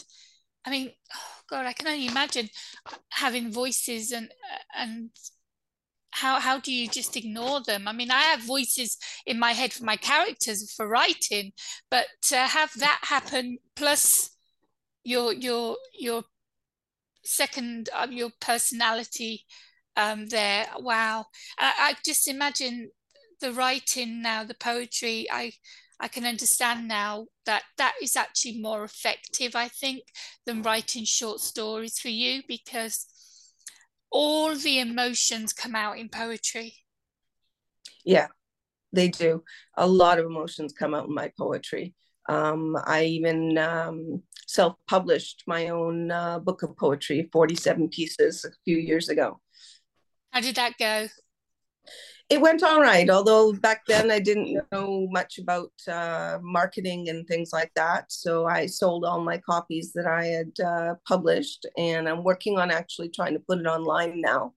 i 0.66 0.70
mean 0.70 0.90
oh 1.14 1.40
god 1.48 1.66
i 1.66 1.72
can 1.72 1.86
only 1.86 2.06
imagine 2.06 2.48
having 3.10 3.50
voices 3.50 4.10
and 4.10 4.28
and 4.76 5.10
how 6.20 6.40
how 6.40 6.58
do 6.58 6.72
you 6.72 6.88
just 6.88 7.16
ignore 7.16 7.60
them? 7.62 7.88
I 7.88 7.92
mean 7.92 8.10
i 8.10 8.22
have 8.22 8.40
voices 8.42 8.98
in 9.26 9.38
my 9.38 9.52
head 9.52 9.72
for 9.72 9.84
my 9.84 9.96
characters 9.96 10.72
for 10.72 10.88
writing 10.88 11.52
but 11.90 12.06
to 12.28 12.36
have 12.36 12.70
that 12.78 13.00
happen 13.02 13.58
plus 13.76 14.30
your 15.04 15.32
your 15.32 15.76
your 15.98 16.24
second 17.24 17.88
um, 17.94 18.12
your 18.12 18.30
personality 18.40 19.44
um 19.96 20.26
there 20.26 20.66
wow. 20.78 21.26
I, 21.58 21.72
I 21.78 21.94
just 22.04 22.28
imagine 22.28 22.90
the 23.40 23.52
writing 23.52 24.22
now 24.22 24.44
the 24.44 24.54
poetry 24.54 25.26
i 25.30 25.52
I 26.00 26.08
can 26.08 26.24
understand 26.24 26.86
now 26.86 27.26
that 27.44 27.64
that 27.76 27.94
is 28.00 28.14
actually 28.14 28.60
more 28.60 28.84
effective, 28.84 29.56
I 29.56 29.68
think, 29.68 30.04
than 30.46 30.62
writing 30.62 31.04
short 31.04 31.40
stories 31.40 31.98
for 31.98 32.08
you 32.08 32.42
because 32.46 33.06
all 34.10 34.54
the 34.56 34.78
emotions 34.78 35.52
come 35.52 35.74
out 35.74 35.98
in 35.98 36.08
poetry. 36.08 36.74
Yeah, 38.04 38.28
they 38.92 39.08
do. 39.08 39.42
A 39.76 39.86
lot 39.86 40.18
of 40.18 40.26
emotions 40.26 40.72
come 40.72 40.94
out 40.94 41.08
in 41.08 41.14
my 41.14 41.30
poetry. 41.38 41.94
Um, 42.28 42.76
I 42.84 43.04
even 43.04 43.56
um, 43.58 44.22
self 44.46 44.74
published 44.86 45.44
my 45.46 45.68
own 45.68 46.10
uh, 46.10 46.38
book 46.38 46.62
of 46.62 46.76
poetry, 46.76 47.28
47 47.32 47.88
pieces, 47.88 48.44
a 48.44 48.50
few 48.64 48.76
years 48.78 49.08
ago. 49.08 49.40
How 50.30 50.40
did 50.40 50.56
that 50.56 50.74
go? 50.78 51.08
It 52.28 52.42
went 52.42 52.62
all 52.62 52.80
right, 52.80 53.08
although 53.08 53.54
back 53.54 53.86
then 53.86 54.10
I 54.10 54.18
didn't 54.18 54.60
know 54.70 55.06
much 55.10 55.38
about 55.38 55.72
uh, 55.90 56.38
marketing 56.42 57.08
and 57.08 57.26
things 57.26 57.50
like 57.54 57.72
that. 57.74 58.12
So 58.12 58.46
I 58.46 58.66
sold 58.66 59.06
all 59.06 59.20
my 59.20 59.38
copies 59.38 59.92
that 59.94 60.06
I 60.06 60.26
had 60.26 60.52
uh, 60.60 60.94
published, 61.06 61.64
and 61.78 62.06
I'm 62.06 62.22
working 62.22 62.58
on 62.58 62.70
actually 62.70 63.08
trying 63.08 63.32
to 63.32 63.40
put 63.40 63.60
it 63.60 63.66
online 63.66 64.20
now 64.20 64.52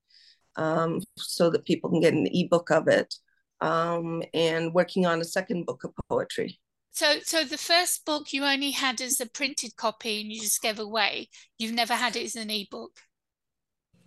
um, 0.58 1.00
so 1.18 1.50
that 1.50 1.63
people 1.63 1.90
can 1.90 2.01
get 2.01 2.13
an 2.13 2.28
ebook 2.32 2.72
of 2.72 2.90
it, 2.90 3.13
um, 3.62 4.22
and 4.34 4.74
working 4.74 5.06
on 5.06 5.22
a 5.22 5.25
second 5.25 5.66
book 5.66 5.86
of 5.86 5.94
poetry. 6.10 6.60
So, 6.92 7.20
so 7.24 7.46
the 7.46 7.58
first 7.58 8.04
book 8.06 8.34
you 8.34 8.44
only 8.44 8.72
had 8.72 9.00
as 9.00 9.22
a 9.22 9.25
printed 9.25 9.78
copy 9.78 10.20
and 10.20 10.30
you 10.30 10.42
just 10.42 10.62
gave 10.62 10.78
away. 10.78 11.30
You've 11.58 11.74
never 11.74 11.94
had 11.94 12.18
it 12.18 12.25
as 12.25 12.36
an 12.36 12.50
ebook. 12.50 13.00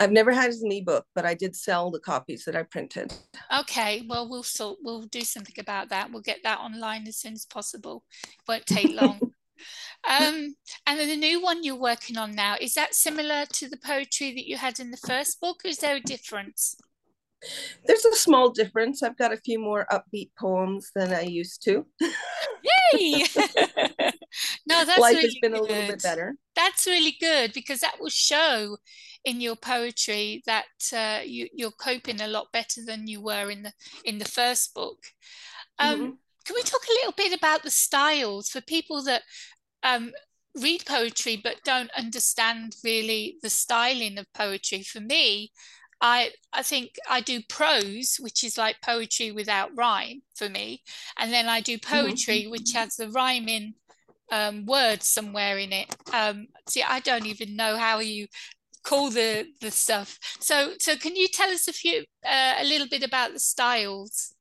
I've 0.00 0.12
never 0.12 0.32
had 0.32 0.48
as 0.48 0.62
an 0.62 0.72
ebook, 0.72 1.06
but 1.14 1.24
I 1.24 1.34
did 1.34 1.54
sell 1.54 1.90
the 1.90 2.00
copies 2.00 2.44
that 2.44 2.56
I 2.56 2.62
printed. 2.64 3.12
Okay, 3.60 4.04
well 4.08 4.28
we'll 4.28 4.42
sort 4.42 4.78
we'll 4.82 5.02
do 5.02 5.20
something 5.20 5.56
about 5.58 5.88
that. 5.90 6.10
We'll 6.10 6.22
get 6.22 6.40
that 6.44 6.60
online 6.60 7.06
as 7.06 7.16
soon 7.16 7.34
as 7.34 7.46
possible. 7.46 8.04
It 8.24 8.48
won't 8.48 8.66
take 8.66 8.92
long. 8.92 9.20
um, 10.08 10.56
and 10.86 10.98
then 10.98 11.08
the 11.08 11.16
new 11.16 11.40
one 11.40 11.62
you're 11.62 11.76
working 11.76 12.18
on 12.18 12.34
now 12.34 12.56
is 12.60 12.74
that 12.74 12.94
similar 12.94 13.46
to 13.52 13.68
the 13.68 13.76
poetry 13.76 14.32
that 14.34 14.48
you 14.48 14.56
had 14.56 14.80
in 14.80 14.90
the 14.90 14.96
first 14.96 15.40
book, 15.40 15.62
or 15.64 15.68
is 15.68 15.78
there 15.78 15.96
a 15.96 16.00
difference? 16.00 16.76
There's 17.86 18.04
a 18.04 18.14
small 18.14 18.50
difference. 18.50 19.02
I've 19.02 19.18
got 19.18 19.32
a 19.32 19.36
few 19.38 19.58
more 19.58 19.86
upbeat 19.90 20.30
poems 20.38 20.90
than 20.94 21.12
I 21.12 21.22
used 21.22 21.62
to. 21.64 21.86
Yay! 22.00 23.24
no, 24.66 24.84
that's 24.84 24.98
life 24.98 25.16
really 25.16 25.22
has 25.22 25.36
been 25.40 25.52
good. 25.52 25.60
a 25.60 25.62
little 25.62 25.86
bit 25.88 26.02
better. 26.02 26.36
That's 26.56 26.86
really 26.86 27.16
good 27.20 27.52
because 27.52 27.80
that 27.80 27.96
will 28.00 28.10
show 28.10 28.76
in 29.24 29.40
your 29.40 29.56
poetry 29.56 30.42
that 30.46 30.66
uh, 30.92 31.20
you, 31.24 31.48
you're 31.52 31.70
coping 31.72 32.20
a 32.20 32.28
lot 32.28 32.52
better 32.52 32.84
than 32.84 33.06
you 33.06 33.22
were 33.22 33.50
in 33.50 33.62
the 33.62 33.72
in 34.04 34.18
the 34.18 34.24
first 34.24 34.74
book. 34.74 34.98
Um, 35.78 35.94
mm-hmm. 35.94 36.10
Can 36.44 36.54
we 36.54 36.62
talk 36.62 36.82
a 36.84 36.92
little 36.92 37.14
bit 37.16 37.36
about 37.36 37.62
the 37.62 37.70
styles 37.70 38.48
for 38.50 38.60
people 38.60 39.02
that 39.04 39.22
um, 39.82 40.12
read 40.54 40.84
poetry 40.86 41.40
but 41.42 41.56
don't 41.64 41.90
understand 41.96 42.76
really 42.84 43.38
the 43.42 43.50
styling 43.50 44.18
of 44.18 44.32
poetry? 44.34 44.82
For 44.82 45.00
me, 45.00 45.52
I 46.00 46.32
I 46.52 46.62
think 46.62 46.96
I 47.08 47.20
do 47.20 47.40
prose, 47.48 48.16
which 48.20 48.44
is 48.44 48.58
like 48.58 48.76
poetry 48.82 49.32
without 49.32 49.70
rhyme 49.76 50.22
for 50.34 50.48
me, 50.48 50.82
and 51.18 51.32
then 51.32 51.48
I 51.48 51.60
do 51.60 51.78
poetry, 51.78 52.42
mm-hmm. 52.42 52.50
which 52.50 52.72
has 52.74 52.96
the 52.96 53.10
rhyming 53.10 53.74
um, 54.30 54.66
words 54.66 55.08
somewhere 55.08 55.58
in 55.58 55.72
it. 55.72 55.94
Um, 56.12 56.48
see, 56.68 56.82
I 56.82 57.00
don't 57.00 57.26
even 57.26 57.56
know 57.56 57.76
how 57.76 57.98
you 58.00 58.26
call 58.82 59.10
the 59.10 59.46
the 59.60 59.70
stuff. 59.70 60.18
So 60.40 60.74
so 60.78 60.96
can 60.96 61.16
you 61.16 61.28
tell 61.28 61.50
us 61.50 61.68
a 61.68 61.72
few 61.72 62.04
uh, 62.24 62.54
a 62.58 62.64
little 62.64 62.88
bit 62.88 63.02
about 63.02 63.32
the 63.32 63.40
styles? 63.40 64.34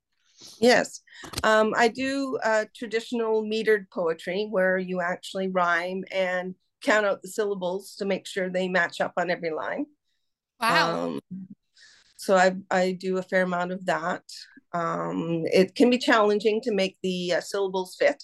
Yes, 0.59 1.01
um, 1.43 1.73
I 1.75 1.87
do 1.87 2.37
uh, 2.43 2.65
traditional 2.75 3.43
metered 3.43 3.85
poetry 3.91 4.47
where 4.49 4.77
you 4.77 4.99
actually 4.99 5.47
rhyme 5.47 6.03
and 6.11 6.55
count 6.83 7.05
out 7.05 7.21
the 7.21 7.29
syllables 7.29 7.95
to 7.95 8.05
make 8.05 8.27
sure 8.27 8.49
they 8.49 8.67
match 8.67 8.99
up 8.99 9.13
on 9.17 9.29
every 9.29 9.51
line. 9.51 9.85
Wow. 10.63 11.05
Um, 11.05 11.21
so 12.17 12.37
I, 12.37 12.55
I 12.71 12.93
do 12.93 13.17
a 13.17 13.23
fair 13.23 13.43
amount 13.43 13.71
of 13.71 13.85
that. 13.85 14.23
Um, 14.73 15.43
it 15.45 15.75
can 15.75 15.89
be 15.89 15.97
challenging 15.97 16.61
to 16.61 16.73
make 16.73 16.97
the 17.03 17.33
uh, 17.33 17.41
syllables 17.41 17.95
fit. 17.99 18.23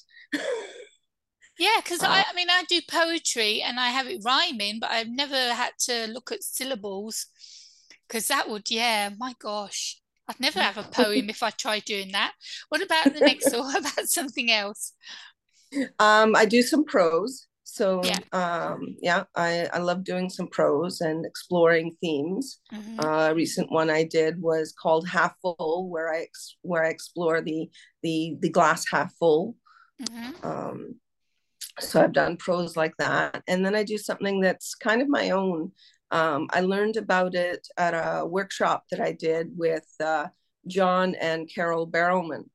yeah, 1.59 1.79
because 1.83 2.01
uh, 2.01 2.07
I, 2.07 2.25
I 2.29 2.33
mean, 2.33 2.49
I 2.49 2.63
do 2.69 2.79
poetry 2.89 3.61
and 3.61 3.79
I 3.79 3.89
have 3.89 4.07
it 4.07 4.21
rhyming, 4.23 4.79
but 4.79 4.89
I've 4.89 5.09
never 5.09 5.53
had 5.53 5.71
to 5.81 6.07
look 6.07 6.31
at 6.31 6.43
syllables 6.43 7.27
because 8.07 8.27
that 8.29 8.49
would, 8.49 8.71
yeah, 8.71 9.09
my 9.17 9.35
gosh. 9.39 9.99
I'd 10.29 10.39
never 10.39 10.59
have 10.59 10.77
a 10.77 10.83
poem 10.91 11.29
if 11.29 11.43
I 11.43 11.49
tried 11.49 11.83
doing 11.83 12.13
that. 12.13 12.33
What 12.69 12.81
about 12.81 13.13
the 13.13 13.19
next 13.19 13.53
or 13.53 13.69
about 13.77 14.07
something 14.07 14.49
else? 14.49 14.93
Um, 15.99 16.35
I 16.37 16.45
do 16.45 16.61
some 16.61 16.85
prose. 16.85 17.48
So 17.71 18.01
yeah, 18.03 18.19
um, 18.31 18.95
yeah 18.99 19.23
I, 19.35 19.67
I 19.71 19.77
love 19.77 20.03
doing 20.03 20.29
some 20.29 20.47
prose 20.47 21.01
and 21.01 21.25
exploring 21.25 21.95
themes. 22.01 22.59
Mm-hmm. 22.73 22.99
Uh, 22.99 23.29
a 23.29 23.35
recent 23.35 23.71
one 23.71 23.89
I 23.89 24.03
did 24.03 24.41
was 24.41 24.73
called 24.73 25.07
Half 25.07 25.35
Full, 25.41 25.87
where 25.89 26.11
I 26.11 26.21
ex- 26.21 26.57
where 26.63 26.83
I 26.83 26.89
explore 26.89 27.41
the 27.41 27.69
the 28.01 28.37
the 28.39 28.49
glass 28.49 28.85
half 28.91 29.13
full. 29.15 29.55
Mm-hmm. 30.01 30.47
Um, 30.47 30.95
so 31.79 32.01
I've 32.01 32.13
done 32.13 32.37
prose 32.37 32.75
like 32.75 32.97
that, 32.97 33.43
and 33.47 33.63
then 33.63 33.75
I 33.75 33.83
do 33.83 33.97
something 33.97 34.41
that's 34.41 34.73
kind 34.75 35.01
of 35.01 35.07
my 35.07 35.29
own. 35.29 35.71
Um, 36.11 36.47
I 36.51 36.61
learned 36.61 36.97
about 36.97 37.35
it 37.35 37.67
at 37.77 37.93
a 37.93 38.25
workshop 38.25 38.85
that 38.89 38.99
I 38.99 39.11
did 39.11 39.51
with 39.55 39.87
uh, 40.03 40.27
John 40.67 41.13
and 41.15 41.49
Carole 41.53 41.87
Barrowman, 41.87 42.45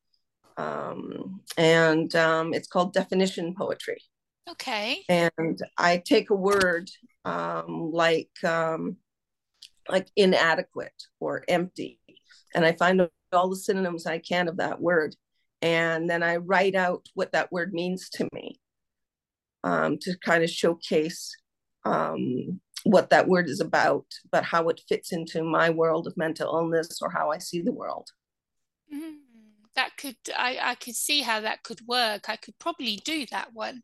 um, 0.56 1.40
and 1.56 2.14
um, 2.16 2.52
it's 2.52 2.68
called 2.68 2.92
definition 2.92 3.54
poetry. 3.56 4.02
Okay. 4.51 5.03
And 5.09 5.59
I 5.79 5.99
take 5.99 6.31
a 6.31 6.35
word 6.35 6.91
um, 7.25 7.91
like 7.93 8.31
um, 8.45 8.97
like 9.89 10.09
inadequate 10.17 11.03
or 11.21 11.45
empty, 11.49 12.01
and 12.55 12.65
I 12.65 12.73
find 12.73 13.09
all 13.33 13.51
the 13.51 13.57
synonyms 13.57 14.07
I 14.07 14.19
can 14.19 14.49
of 14.49 14.59
that 14.59 14.81
word, 14.81 15.15
and 15.63 16.09
then 16.09 16.23
I 16.23 16.37
write 16.37 16.75
out 16.75 17.07
what 17.15 17.33
that 17.33 17.51
word 17.51 17.73
means 17.73 18.09
to 18.11 18.29
me 18.33 18.61
um, 19.65 19.99
to 20.03 20.17
kind 20.19 20.45
of 20.45 20.51
showcase 20.51 21.35
um, 21.85 22.61
what 22.85 23.11
that 23.11 23.27
word 23.27 23.49
is 23.49 23.61
about, 23.61 24.05
but 24.31 24.45
how 24.45 24.69
it 24.69 24.83
fits 24.89 25.13
into 25.13 25.43
my 25.43 25.71
world 25.71 26.07
of 26.07 26.17
mental 26.17 26.55
illness 26.55 27.01
or 27.03 27.11
how 27.11 27.31
I 27.31 27.39
see 27.39 27.63
the 27.63 27.73
world. 27.73 28.09
Mm, 28.95 29.17
that 29.75 29.97
could 29.97 30.17
I, 30.37 30.59
I 30.61 30.75
could 30.75 30.95
see 30.95 31.23
how 31.23 31.41
that 31.41 31.63
could 31.63 31.81
work. 31.89 32.29
I 32.29 32.37
could 32.37 32.59
probably 32.59 32.97
do 33.05 33.25
that 33.31 33.55
one. 33.55 33.83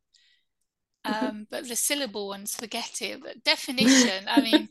Um, 1.05 1.47
but 1.51 1.69
the 1.69 1.77
syllable 1.77 2.29
ones, 2.29 2.55
forget 2.55 3.01
it. 3.03 3.23
But 3.23 3.45
definition, 3.45 4.25
I 4.29 4.41
mean, 4.41 4.69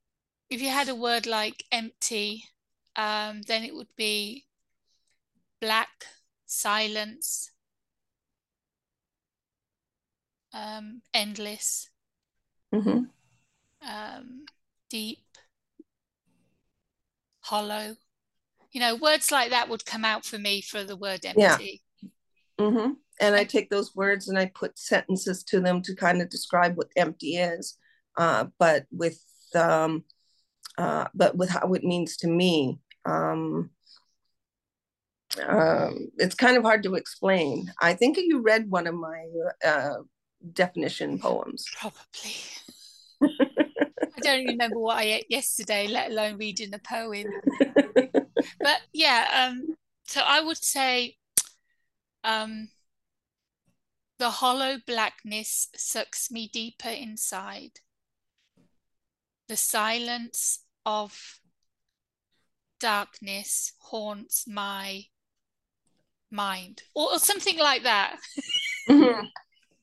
if 0.50 0.60
you 0.60 0.68
had 0.68 0.88
a 0.88 0.94
word 0.94 1.26
like 1.26 1.64
empty, 1.72 2.44
um, 2.96 3.42
then 3.42 3.64
it 3.64 3.74
would 3.74 3.94
be 3.96 4.46
black, 5.60 6.06
silence, 6.46 7.52
um, 10.52 11.02
endless, 11.14 11.88
mm-hmm. 12.74 13.04
um, 13.88 14.44
deep, 14.88 15.24
hollow. 17.40 17.96
You 18.72 18.80
know, 18.80 18.94
words 18.94 19.32
like 19.32 19.50
that 19.50 19.68
would 19.68 19.84
come 19.84 20.04
out 20.04 20.24
for 20.24 20.38
me 20.38 20.60
for 20.60 20.84
the 20.84 20.96
word 20.96 21.24
empty. 21.24 21.82
Yeah. 22.00 22.08
Mm-hmm 22.58 22.92
and 23.20 23.34
I 23.34 23.44
take 23.44 23.70
those 23.70 23.94
words 23.94 24.28
and 24.28 24.38
I 24.38 24.46
put 24.46 24.78
sentences 24.78 25.44
to 25.44 25.60
them 25.60 25.82
to 25.82 25.94
kind 25.94 26.22
of 26.22 26.30
describe 26.30 26.76
what 26.76 26.88
empty 26.96 27.36
is, 27.36 27.76
uh, 28.16 28.46
but 28.58 28.86
with 28.90 29.20
um, 29.54 30.04
uh, 30.78 31.06
but 31.14 31.36
with 31.36 31.50
how 31.50 31.72
it 31.74 31.84
means 31.84 32.16
to 32.18 32.28
me. 32.28 32.78
Um, 33.04 33.70
um, 35.46 36.08
it's 36.18 36.34
kind 36.34 36.56
of 36.56 36.64
hard 36.64 36.82
to 36.84 36.94
explain. 36.94 37.70
I 37.80 37.94
think 37.94 38.16
you 38.16 38.42
read 38.42 38.70
one 38.70 38.86
of 38.86 38.94
my 38.94 39.26
uh, 39.64 39.96
definition 40.52 41.18
poems. 41.18 41.66
Probably. 41.78 42.34
I 43.22 44.20
don't 44.22 44.46
remember 44.46 44.78
what 44.78 44.96
I 44.98 45.04
ate 45.04 45.26
yesterday, 45.28 45.86
let 45.86 46.10
alone 46.10 46.36
reading 46.38 46.74
a 46.74 46.78
poem. 46.78 47.26
but 48.60 48.80
yeah, 48.92 49.48
um, 49.50 49.76
so 50.06 50.20
I 50.20 50.40
would 50.40 50.62
say 50.62 51.16
um, 52.24 52.68
the 54.20 54.30
hollow 54.30 54.76
blackness 54.86 55.68
sucks 55.74 56.30
me 56.30 56.46
deeper 56.46 56.90
inside. 56.90 57.80
The 59.48 59.56
silence 59.56 60.60
of 60.84 61.40
darkness 62.78 63.72
haunts 63.78 64.46
my 64.46 65.04
mind, 66.30 66.82
or, 66.94 67.12
or 67.14 67.18
something 67.18 67.58
like 67.58 67.82
that. 67.84 68.18
Mm-hmm. 68.88 69.24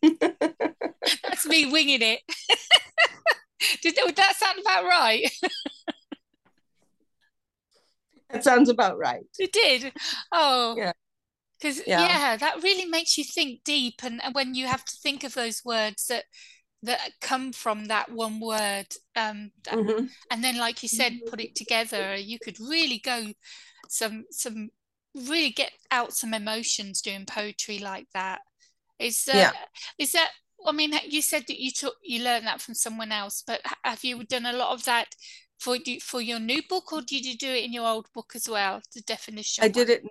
That's 1.24 1.48
me 1.48 1.72
winging 1.72 2.04
it. 2.04 2.20
Did 3.82 3.98
would 4.06 4.16
that 4.18 4.36
sound 4.36 4.60
about 4.60 4.84
right? 4.84 5.32
that 8.30 8.44
sounds 8.44 8.70
about 8.70 9.00
right. 9.00 9.26
It 9.40 9.52
did. 9.52 9.92
Oh, 10.32 10.76
yeah 10.78 10.92
because 11.60 11.82
yeah. 11.88 12.02
yeah. 12.02 12.38
that 12.38 12.62
really 12.64 12.86
makes 12.86 13.18
you 13.18 13.24
think 13.24 13.64
deep 13.64 13.96
and, 14.04 14.24
and 14.24 14.34
when 14.36 14.54
you 14.54 14.68
have 14.68 14.86
to 14.86 14.98
think 15.02 15.24
of 15.24 15.34
those 15.34 15.62
words 15.66 16.08
that 16.08 16.24
that 16.84 17.12
come 17.22 17.52
from 17.52 17.86
that 17.86 18.12
one 18.12 18.40
word 18.40 18.86
um 19.16 19.52
mm-hmm. 19.64 20.06
and 20.30 20.44
then 20.44 20.58
like 20.58 20.84
you 20.84 20.90
said 20.90 21.14
put 21.28 21.42
it 21.42 21.56
together 21.56 22.16
you 22.16 22.38
could 22.38 22.60
really 22.60 23.02
go 23.04 23.26
some 23.90 24.26
some 24.30 24.70
really 25.16 25.50
get 25.50 25.72
out 25.90 26.14
some 26.14 26.34
emotions 26.34 27.02
doing 27.02 27.26
poetry 27.26 27.80
like 27.80 28.06
that 28.14 28.40
is 29.00 29.24
that 29.26 29.36
yeah. 29.36 29.52
is 29.98 30.12
that 30.12 30.30
I 30.66 30.72
mean, 30.72 30.94
you 31.08 31.22
said 31.22 31.46
that 31.48 31.60
you 31.60 31.72
took 31.72 31.96
you 32.04 32.24
learned 32.24 32.48
that 32.48 32.62
from 32.62 32.74
someone 32.74 33.12
else, 33.12 33.44
but 33.46 33.62
have 33.84 34.04
you 34.04 34.24
done 34.24 34.46
a 34.46 34.54
lot 34.54 34.74
of 34.74 34.86
that 34.86 35.08
for 35.60 35.78
for 36.02 36.22
your 36.22 36.40
new 36.40 36.62
book, 36.68 36.92
or 36.92 37.02
did 37.02 37.26
you 37.26 37.38
do 37.38 37.48
it 37.48 37.64
in 37.64 37.74
your 37.74 37.88
old 37.88 38.08
book 38.14 38.32
as 38.36 38.50
well? 38.50 38.82
The 38.94 39.02
definition. 39.02 39.64
I 39.64 39.68
did 39.68 39.90
it. 39.90 40.04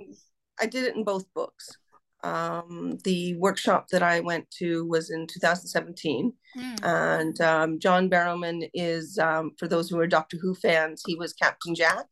I 0.60 0.66
did 0.66 0.84
it 0.84 0.96
in 0.96 1.04
both 1.04 1.32
books. 1.34 1.76
Um, 2.24 2.98
the 3.04 3.36
workshop 3.36 3.88
that 3.92 4.02
I 4.02 4.20
went 4.20 4.50
to 4.58 4.84
was 4.86 5.10
in 5.10 5.26
2017, 5.26 6.32
mm. 6.58 6.78
and 6.82 7.40
um, 7.40 7.78
John 7.78 8.10
Barrowman 8.10 8.68
is, 8.74 9.18
um, 9.18 9.52
for 9.58 9.68
those 9.68 9.88
who 9.88 9.98
are 10.00 10.06
Doctor 10.06 10.36
Who 10.40 10.54
fans, 10.54 11.02
he 11.06 11.14
was 11.14 11.34
Captain 11.34 11.74
Jack. 11.74 12.06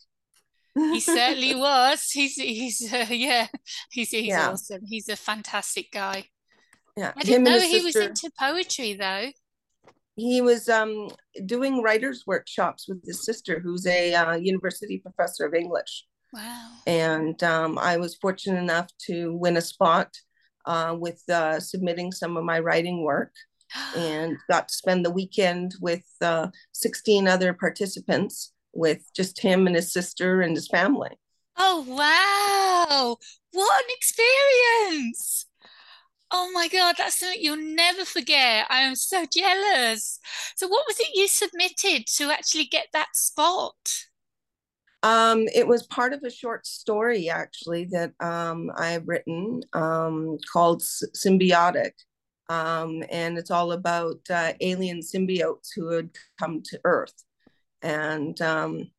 he 0.76 1.00
certainly 1.00 1.54
was. 1.56 2.10
He's 2.10 2.34
he's 2.34 2.92
uh, 2.92 3.06
yeah, 3.10 3.48
he's 3.90 4.10
he's 4.10 4.26
yeah. 4.26 4.50
awesome. 4.50 4.82
He's 4.86 5.08
a 5.08 5.16
fantastic 5.16 5.90
guy. 5.90 6.24
Yeah, 6.96 7.12
I 7.16 7.22
didn't 7.22 7.44
know 7.44 7.58
he 7.58 7.80
sister, 7.80 8.00
was 8.00 8.08
into 8.08 8.30
poetry 8.38 8.94
though. 8.94 9.30
He 10.16 10.40
was 10.40 10.68
um, 10.68 11.08
doing 11.44 11.82
writers 11.82 12.22
workshops 12.24 12.86
with 12.88 13.04
his 13.04 13.24
sister, 13.24 13.58
who's 13.58 13.84
a 13.86 14.14
uh, 14.14 14.34
university 14.34 14.98
professor 14.98 15.44
of 15.44 15.54
English. 15.54 16.04
Wow. 16.34 16.70
And 16.86 17.40
um, 17.44 17.78
I 17.78 17.96
was 17.96 18.16
fortunate 18.16 18.58
enough 18.58 18.88
to 19.06 19.34
win 19.36 19.56
a 19.56 19.60
spot 19.60 20.12
uh, 20.66 20.96
with 20.98 21.22
uh, 21.30 21.60
submitting 21.60 22.10
some 22.10 22.36
of 22.36 22.44
my 22.44 22.58
writing 22.58 23.02
work 23.02 23.32
and 23.96 24.36
got 24.50 24.68
to 24.68 24.74
spend 24.74 25.04
the 25.04 25.10
weekend 25.10 25.76
with 25.80 26.04
uh, 26.20 26.48
16 26.72 27.28
other 27.28 27.54
participants 27.54 28.52
with 28.72 29.02
just 29.14 29.40
him 29.40 29.68
and 29.68 29.76
his 29.76 29.92
sister 29.92 30.40
and 30.40 30.56
his 30.56 30.66
family. 30.66 31.10
Oh, 31.56 31.84
wow. 31.86 33.16
What 33.52 33.84
an 33.84 33.90
experience. 33.96 35.46
Oh 36.32 36.50
my 36.52 36.66
God, 36.66 36.96
that's 36.98 37.20
something 37.20 37.38
you'll 37.40 37.56
never 37.56 38.04
forget. 38.04 38.66
I 38.68 38.80
am 38.80 38.96
so 38.96 39.24
jealous. 39.24 40.18
So, 40.56 40.66
what 40.66 40.84
was 40.88 40.98
it 40.98 41.14
you 41.14 41.28
submitted 41.28 42.08
to 42.16 42.32
actually 42.32 42.64
get 42.64 42.88
that 42.92 43.14
spot? 43.14 43.76
Um, 45.04 45.46
it 45.54 45.68
was 45.68 45.86
part 45.86 46.14
of 46.14 46.22
a 46.22 46.30
short 46.30 46.66
story, 46.66 47.28
actually, 47.28 47.84
that 47.92 48.12
um, 48.20 48.70
I've 48.74 49.06
written 49.06 49.60
um, 49.74 50.38
called 50.50 50.82
Symbiotic. 50.82 51.92
Um, 52.48 53.02
and 53.10 53.36
it's 53.38 53.50
all 53.50 53.72
about 53.72 54.20
uh, 54.30 54.54
alien 54.60 55.00
symbiotes 55.00 55.68
who 55.76 55.88
had 55.88 56.10
come 56.38 56.62
to 56.64 56.80
Earth. 56.84 57.14
And 57.82 58.40
um, 58.40 58.90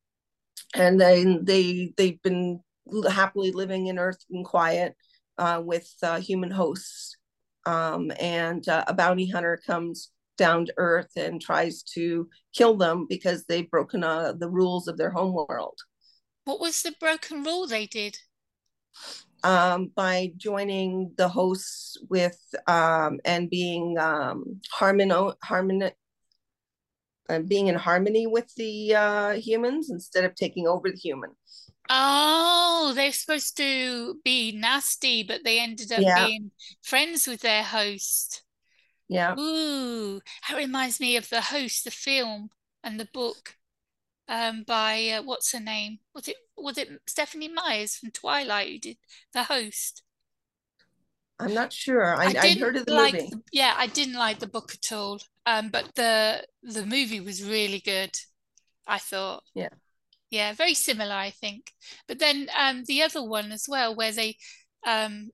and 0.76 1.02
then 1.02 1.44
they 1.44 1.94
they've 1.98 2.22
been 2.22 2.62
happily 3.10 3.52
living 3.52 3.88
in 3.88 3.98
Earth 3.98 4.24
and 4.30 4.46
quiet 4.46 4.96
uh, 5.40 5.62
with 5.66 5.92
uh, 6.04 6.20
human 6.20 6.52
hosts 6.52 7.18
um, 7.66 8.12
and 8.20 8.68
uh, 8.68 8.84
a 8.88 8.94
bounty 8.94 9.28
hunter 9.28 9.60
comes 9.66 10.12
down 10.38 10.66
to 10.66 10.74
earth 10.78 11.12
and 11.16 11.42
tries 11.42 11.82
to 11.82 12.30
kill 12.54 12.76
them 12.76 13.06
because 13.08 13.46
they've 13.46 13.72
broken 13.72 14.04
uh, 14.04 14.34
the 14.34 14.50
rules 14.50 14.88
of 14.88 14.98
their 14.98 15.10
home 15.10 15.34
world. 15.34 15.80
What 16.46 16.60
was 16.60 16.82
the 16.82 16.94
broken 17.00 17.44
rule 17.44 17.68
they 17.68 17.86
did? 17.86 18.20
Um, 19.44 19.92
by 19.94 20.32
joining 20.38 21.12
the 21.18 21.28
hosts 21.28 21.98
with 22.10 22.40
um, 22.68 23.20
and 23.26 23.50
being 23.50 23.98
um, 24.00 24.62
harmon 24.72 25.12
harmon 25.44 25.92
uh, 27.30 27.40
being 27.40 27.68
in 27.68 27.76
harmony 27.76 28.28
with 28.28 28.54
the 28.56 28.96
uh, 28.96 29.32
humans 29.34 29.90
instead 29.90 30.24
of 30.24 30.36
taking 30.36 30.68
over 30.68 30.90
the 30.90 30.98
human. 30.98 31.32
Oh, 31.90 32.94
they're 32.96 33.12
supposed 33.12 33.58
to 33.58 34.20
be 34.24 34.52
nasty, 34.52 35.24
but 35.24 35.44
they 35.44 35.60
ended 35.60 35.92
up 35.92 36.00
yeah. 36.00 36.26
being 36.26 36.52
friends 36.84 37.28
with 37.28 37.42
their 37.42 37.64
host. 37.64 38.44
Yeah. 39.08 39.36
Ooh, 39.40 40.20
that 40.48 40.58
reminds 40.58 41.00
me 41.00 41.16
of 41.16 41.30
the 41.30 41.42
host, 41.42 41.84
the 41.84 41.92
film 41.92 42.50
and 42.84 43.00
the 43.00 43.08
book, 43.14 43.56
um, 44.28 44.64
by 44.66 45.10
uh, 45.10 45.24
what's 45.24 45.52
her 45.52 45.60
name? 45.60 46.00
Was 46.14 46.28
it 46.28 46.38
was 46.58 46.78
it 46.78 46.90
Stephenie 47.06 47.50
Meyers 47.50 47.96
from 47.96 48.12
Twilight 48.12 48.70
who 48.70 48.80
did 48.80 48.98
the 49.34 49.44
host? 49.44 50.04
I'm 51.38 51.54
not 51.54 51.74
sure. 51.74 52.16
I, 52.16 52.34
I 52.40 52.54
heard 52.54 52.78
of 52.78 52.86
the 52.86 52.94
like 52.94 53.14
movie. 53.14 53.30
The, 53.30 53.42
yeah, 53.52 53.74
I 53.78 53.88
didn't 53.88 54.14
like 54.14 54.40
the 54.40 54.48
book 54.48 54.74
at 54.74 54.92
all. 54.92 55.20
Um, 55.46 55.70
but 55.70 55.96
the 55.96 56.46
the 56.64 56.86
movie 56.86 57.20
was 57.20 57.44
really 57.44 57.82
good. 57.84 58.12
I 58.88 59.00
thought. 59.00 59.44
Yeah 59.54 59.70
yeah 60.30 60.54
very 60.54 60.74
similar 60.74 61.16
i 61.16 61.30
think 61.30 61.72
but 62.08 62.20
then 62.20 62.48
um 62.58 62.84
the 62.88 63.02
other 63.02 63.24
one 63.24 63.52
as 63.52 63.68
well 63.70 63.96
where 63.96 64.12
they 64.12 64.36
um 64.86 65.30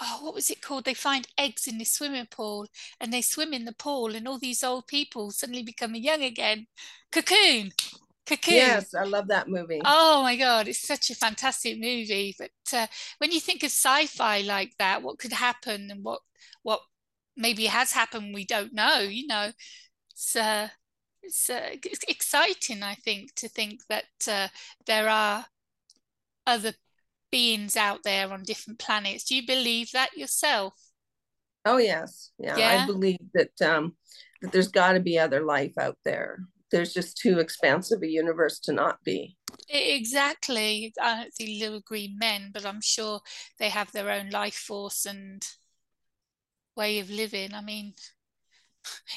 oh 0.00 0.18
what 0.22 0.34
was 0.34 0.50
it 0.50 0.62
called 0.62 0.84
they 0.84 0.94
find 0.94 1.28
eggs 1.36 1.66
in 1.66 1.78
the 1.78 1.84
swimming 1.84 2.26
pool 2.30 2.66
and 3.00 3.12
they 3.12 3.20
swim 3.20 3.52
in 3.52 3.64
the 3.64 3.72
pool 3.72 4.14
and 4.14 4.26
all 4.26 4.38
these 4.38 4.64
old 4.64 4.86
people 4.86 5.30
suddenly 5.30 5.62
become 5.62 5.94
young 5.94 6.22
again 6.22 6.66
cocoon 7.10 7.70
cocoon 8.26 8.54
yes 8.54 8.94
i 8.94 9.04
love 9.04 9.28
that 9.28 9.48
movie 9.48 9.80
oh 9.84 10.22
my 10.22 10.36
god 10.36 10.68
it's 10.68 10.86
such 10.86 11.10
a 11.10 11.14
fantastic 11.14 11.78
movie 11.78 12.34
but 12.38 12.50
uh, 12.72 12.86
when 13.18 13.30
you 13.30 13.40
think 13.40 13.62
of 13.62 13.70
sci-fi 13.70 14.40
like 14.42 14.72
that 14.78 15.02
what 15.02 15.18
could 15.18 15.32
happen 15.32 15.90
and 15.90 16.04
what 16.04 16.20
what 16.62 16.80
maybe 17.36 17.66
has 17.66 17.92
happened 17.92 18.34
we 18.34 18.44
don't 18.44 18.72
know 18.72 18.98
you 18.98 19.26
know 19.26 19.50
it's 20.10 20.34
uh 20.36 20.68
it's, 21.26 21.50
uh, 21.50 21.70
it's 21.84 22.04
exciting, 22.08 22.82
I 22.82 22.94
think, 22.94 23.34
to 23.36 23.48
think 23.48 23.80
that 23.88 24.04
uh, 24.28 24.48
there 24.86 25.08
are 25.08 25.44
other 26.46 26.72
beings 27.30 27.76
out 27.76 28.02
there 28.04 28.32
on 28.32 28.44
different 28.44 28.78
planets. 28.78 29.24
Do 29.24 29.34
you 29.34 29.46
believe 29.46 29.90
that 29.92 30.16
yourself? 30.16 30.74
Oh 31.64 31.78
yes, 31.78 32.30
yeah. 32.38 32.56
yeah? 32.56 32.82
I 32.82 32.86
believe 32.86 33.18
that 33.34 33.60
um, 33.60 33.96
that 34.40 34.52
there's 34.52 34.68
got 34.68 34.92
to 34.92 35.00
be 35.00 35.18
other 35.18 35.40
life 35.40 35.76
out 35.78 35.98
there. 36.04 36.38
There's 36.70 36.92
just 36.92 37.16
too 37.16 37.38
expansive 37.38 38.02
a 38.02 38.08
universe 38.08 38.58
to 38.60 38.72
not 38.72 39.02
be. 39.04 39.36
Exactly. 39.68 40.92
I 41.00 41.22
don't 41.22 41.34
see 41.34 41.60
little 41.60 41.80
green 41.80 42.16
men, 42.18 42.50
but 42.52 42.66
I'm 42.66 42.80
sure 42.80 43.20
they 43.58 43.68
have 43.68 43.92
their 43.92 44.10
own 44.10 44.30
life 44.30 44.54
force 44.54 45.06
and 45.06 45.46
way 46.76 46.98
of 46.98 47.10
living. 47.10 47.54
I 47.54 47.62
mean, 47.62 47.94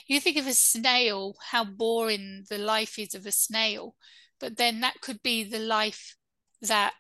you 0.07 0.19
think 0.19 0.37
of 0.37 0.47
a 0.47 0.53
snail, 0.53 1.35
how 1.51 1.63
boring 1.63 2.45
the 2.49 2.57
life 2.57 2.97
is 2.99 3.15
of 3.15 3.25
a 3.25 3.31
snail, 3.31 3.95
but 4.39 4.57
then 4.57 4.81
that 4.81 5.01
could 5.01 5.21
be 5.21 5.43
the 5.43 5.59
life 5.59 6.15
that 6.61 6.93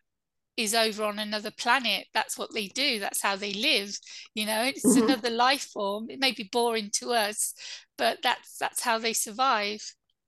is 0.57 0.75
over 0.75 1.03
on 1.03 1.19
another 1.19 1.51
planet. 1.51 2.07
That's 2.13 2.37
what 2.37 2.53
they 2.53 2.67
do. 2.67 2.99
That's 2.99 3.21
how 3.21 3.37
they 3.37 3.53
live. 3.53 3.97
You 4.33 4.45
know, 4.45 4.63
it's 4.63 4.85
mm-hmm. 4.85 5.05
another 5.05 5.29
life 5.29 5.69
form. 5.73 6.09
It 6.09 6.19
may 6.19 6.33
be 6.33 6.49
boring 6.51 6.89
to 6.95 7.11
us, 7.11 7.53
but 7.97 8.19
that's 8.21 8.57
that's 8.57 8.81
how 8.81 8.97
they 8.97 9.13
survive. 9.13 9.81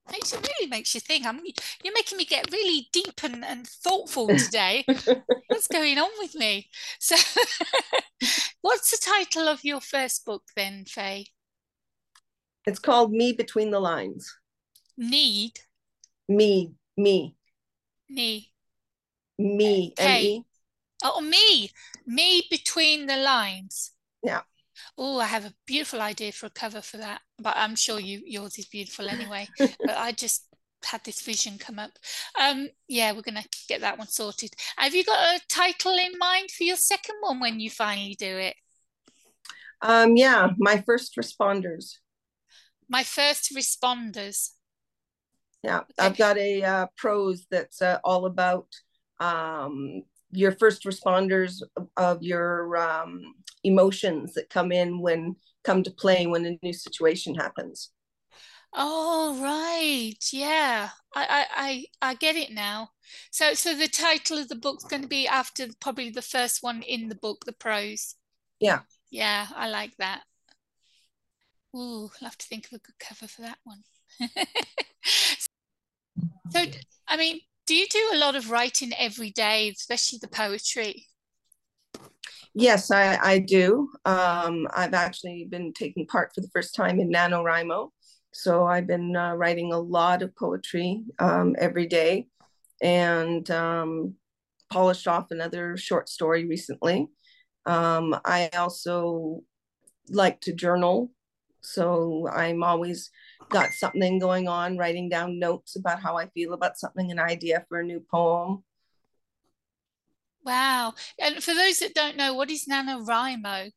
It 0.10 0.32
really 0.34 0.70
makes 0.70 0.94
you 0.94 1.00
think. 1.00 1.26
I'm 1.26 1.42
you're 1.84 1.94
making 1.94 2.18
me 2.18 2.26
get 2.26 2.52
really 2.52 2.88
deep 2.92 3.24
and, 3.24 3.46
and 3.46 3.68
thoughtful 3.68 4.28
today. 4.38 4.84
What's 5.48 5.68
going 5.68 5.98
on 5.98 6.10
with 6.20 6.36
me? 6.36 6.70
So 7.00 7.16
what's 8.62 8.92
the 8.92 8.98
title 9.04 9.48
of 9.48 9.64
your 9.64 9.82
first 9.82 10.26
book 10.26 10.44
then, 10.56 10.86
Faye? 10.86 11.28
It's 12.66 12.80
called 12.80 13.12
Me 13.12 13.34
Between 13.34 13.72
the 13.72 13.80
Lines. 13.80 14.38
Need. 14.98 15.54
Me. 16.28 16.74
Me. 16.98 17.36
Me. 18.10 18.52
Me. 19.38 19.94
Okay. 20.00 20.44
Oh, 21.04 21.22
me. 21.22 21.72
Me 22.06 22.44
between 22.50 23.08
the 23.08 23.18
lines. 23.18 23.92
Yeah. 24.24 24.42
Oh, 24.98 25.20
I 25.20 25.26
have 25.26 25.46
a 25.46 25.54
beautiful 25.66 26.02
idea 26.02 26.32
for 26.32 26.48
a 26.48 26.52
cover 26.52 26.82
for 26.82 26.98
that, 26.98 27.22
but 27.40 27.56
I'm 27.58 27.76
sure 27.76 28.00
you 28.00 28.22
yours 28.26 28.58
is 28.58 28.66
beautiful 28.66 29.10
anyway. 29.10 29.48
but 29.86 29.98
I 29.98 30.12
just 30.12 30.48
had 30.84 31.04
this 31.04 31.22
vision 31.22 31.58
come 31.58 31.80
up. 31.80 31.92
Um, 32.40 32.70
yeah, 32.88 33.12
we're 33.12 33.22
gonna 33.22 33.46
get 33.68 33.82
that 33.82 33.98
one 33.98 34.08
sorted. 34.08 34.52
Have 34.78 34.96
you 34.96 35.04
got 35.04 35.36
a 35.36 35.42
title 35.50 35.94
in 35.94 36.18
mind 36.18 36.52
for 36.52 36.64
your 36.64 36.78
second 36.78 37.16
one 37.22 37.40
when 37.40 37.60
you 37.60 37.70
finally 37.70 38.16
do 38.18 38.38
it? 38.38 38.56
Um, 39.82 40.16
yeah, 40.16 40.50
my 40.58 40.84
first 40.86 41.16
responders 41.16 41.96
my 42.92 43.04
first 43.04 43.56
responders. 43.56 44.50
Yeah, 45.64 45.80
okay. 45.80 45.94
I've 45.98 46.18
got 46.18 46.38
a 46.38 46.64
uh, 46.64 46.88
prose 46.98 47.48
that's 47.50 47.82
uh, 47.82 48.00
all 48.04 48.26
about 48.26 48.68
um, 49.20 50.04
your 50.32 50.54
first 50.54 50.84
responders 50.84 51.62
of 51.98 52.22
your 52.22 52.78
um, 52.78 53.22
emotions 53.64 54.34
that 54.34 54.50
come 54.50 54.72
in 54.72 55.00
when 55.00 55.36
come 55.64 55.84
to 55.84 55.92
play 55.92 56.26
when 56.26 56.46
a 56.46 56.58
new 56.64 56.74
situation 56.74 57.36
happens. 57.36 57.92
Oh 58.74 59.38
right, 59.42 60.16
yeah, 60.32 60.90
I, 61.14 61.26
I 61.30 61.46
I 62.02 62.10
I 62.12 62.14
get 62.16 62.38
it 62.38 62.52
now. 62.52 62.92
So 63.30 63.54
so 63.54 63.76
the 63.76 63.88
title 63.88 64.38
of 64.38 64.48
the 64.48 64.56
book's 64.56 64.86
going 64.86 65.02
to 65.02 65.08
be 65.08 65.28
after 65.28 65.68
probably 65.82 66.10
the 66.10 66.22
first 66.22 66.64
one 66.64 66.82
in 66.82 67.10
the 67.10 67.16
book, 67.16 67.44
the 67.46 67.54
prose. 67.54 68.16
Yeah. 68.60 68.80
Yeah, 69.10 69.48
I 69.54 69.70
like 69.70 69.98
that. 69.98 70.24
Ooh, 71.76 72.10
I'll 72.22 72.28
have 72.28 72.38
to 72.38 72.46
think 72.46 72.68
of 72.68 72.74
a 72.74 72.80
good 72.80 73.00
cover 73.00 73.28
for 73.28 73.42
that 73.42 73.58
one. 73.64 73.84
so, 76.50 76.66
I 77.08 77.18
mean, 77.18 77.42
do 77.72 77.78
you 77.78 77.88
do 77.88 78.12
a 78.14 78.18
lot 78.18 78.36
of 78.36 78.52
writing 78.52 78.92
every 79.00 79.30
day, 79.30 79.70
especially 79.70 80.20
the 80.22 80.28
poetry? 80.28 81.08
Yes, 82.54 82.92
I, 82.92 83.16
I 83.16 83.40
do. 83.40 83.88
Um, 84.04 84.68
I've 84.74 84.94
actually 84.94 85.48
been 85.50 85.72
taking 85.72 86.06
part 86.06 86.34
for 86.36 86.42
the 86.42 86.50
first 86.52 86.76
time 86.76 87.00
in 87.00 87.10
NaNoWriMo. 87.10 87.88
So 88.34 88.66
I've 88.66 88.88
been 88.88 89.16
uh, 89.16 89.36
writing 89.36 89.72
a 89.72 89.80
lot 89.80 90.22
of 90.22 90.36
poetry 90.36 91.06
um, 91.20 91.56
every 91.58 91.88
day 91.88 92.28
and 92.82 93.50
um, 93.50 94.16
polished 94.70 95.08
off 95.08 95.32
another 95.32 95.78
short 95.78 96.10
story 96.10 96.46
recently. 96.46 97.08
Um, 97.66 98.20
I 98.26 98.50
also 98.50 99.44
like 100.10 100.42
to 100.42 100.52
journal. 100.52 101.14
So 101.62 102.28
I'm 102.28 102.64
always 102.64 103.12
got 103.50 103.72
something 103.72 104.20
going 104.20 104.48
on, 104.48 104.78
writing 104.78 105.10
down 105.10 105.40
notes 105.40 105.76
about 105.76 106.02
how 106.02 106.18
I 106.18 106.28
feel 106.28 106.54
about 106.54 106.78
something, 106.78 107.12
an 107.12 107.20
idea 107.20 107.66
for 107.68 107.80
a 107.80 107.84
new 107.84 108.04
poem. 108.12 108.64
Wow. 110.44 110.94
And 111.20 111.44
for 111.44 111.54
those 111.54 111.80
that 111.80 111.94
don't 111.94 112.18
know, 112.18 112.34
what 112.34 112.50
is 112.50 112.66
NaNoWriMo? 112.70 113.72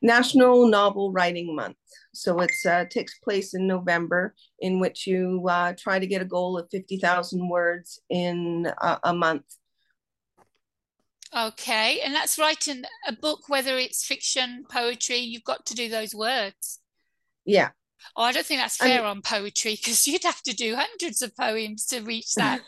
National 0.00 0.68
Novel 0.68 1.12
Writing 1.12 1.54
Month. 1.54 1.76
So 2.14 2.38
it 2.40 2.52
uh, 2.66 2.84
takes 2.84 3.18
place 3.18 3.54
in 3.54 3.66
November, 3.66 4.34
in 4.60 4.80
which 4.80 5.06
you 5.06 5.46
uh, 5.48 5.74
try 5.78 5.98
to 5.98 6.06
get 6.06 6.22
a 6.22 6.26
goal 6.26 6.58
of 6.58 6.68
50,000 6.70 7.48
words 7.48 8.00
in 8.08 8.70
a, 8.80 8.98
a 9.04 9.14
month. 9.14 9.44
Okay. 11.36 12.00
And 12.00 12.14
that's 12.14 12.38
writing 12.38 12.84
a 13.06 13.12
book, 13.12 13.48
whether 13.48 13.76
it's 13.76 14.04
fiction, 14.04 14.64
poetry, 14.70 15.18
you've 15.18 15.44
got 15.44 15.66
to 15.66 15.74
do 15.74 15.88
those 15.88 16.14
words. 16.14 16.80
Yeah. 17.44 17.70
Oh, 18.16 18.22
I 18.22 18.32
don't 18.32 18.46
think 18.46 18.60
that's 18.60 18.76
fair 18.76 19.04
on 19.04 19.22
poetry 19.22 19.72
because 19.74 20.06
you'd 20.06 20.24
have 20.24 20.42
to 20.42 20.54
do 20.54 20.76
hundreds 20.76 21.22
of 21.22 21.36
poems 21.36 21.86
to 21.86 22.00
reach 22.00 22.34
that. 22.34 22.60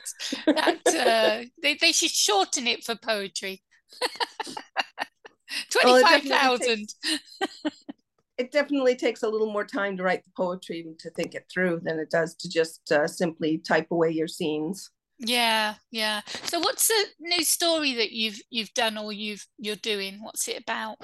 that 0.46 0.86
uh, 0.86 1.48
they, 1.62 1.74
they 1.74 1.92
should 1.92 2.10
shorten 2.10 2.66
it 2.66 2.84
for 2.84 2.94
poetry. 2.94 3.62
25,000. 5.70 6.88
it 8.38 8.52
definitely 8.52 8.94
takes 8.94 9.22
a 9.22 9.28
little 9.28 9.52
more 9.52 9.64
time 9.64 9.96
to 9.96 10.02
write 10.02 10.24
the 10.24 10.30
poetry 10.36 10.80
and 10.80 10.98
to 10.98 11.10
think 11.10 11.34
it 11.34 11.46
through 11.52 11.80
than 11.82 11.98
it 11.98 12.10
does 12.10 12.34
to 12.36 12.48
just 12.48 12.90
uh, 12.92 13.06
simply 13.06 13.58
type 13.58 13.88
away 13.90 14.10
your 14.10 14.28
scenes. 14.28 14.90
Yeah, 15.18 15.74
yeah. 15.90 16.20
So 16.44 16.60
what's 16.60 16.86
the 16.88 17.06
new 17.20 17.42
story 17.44 17.94
that 17.94 18.12
you've 18.12 18.40
you've 18.50 18.72
done 18.74 18.96
or 18.96 19.12
you've 19.12 19.44
you're 19.58 19.74
doing? 19.74 20.22
What's 20.22 20.46
it 20.46 20.62
about? 20.62 20.98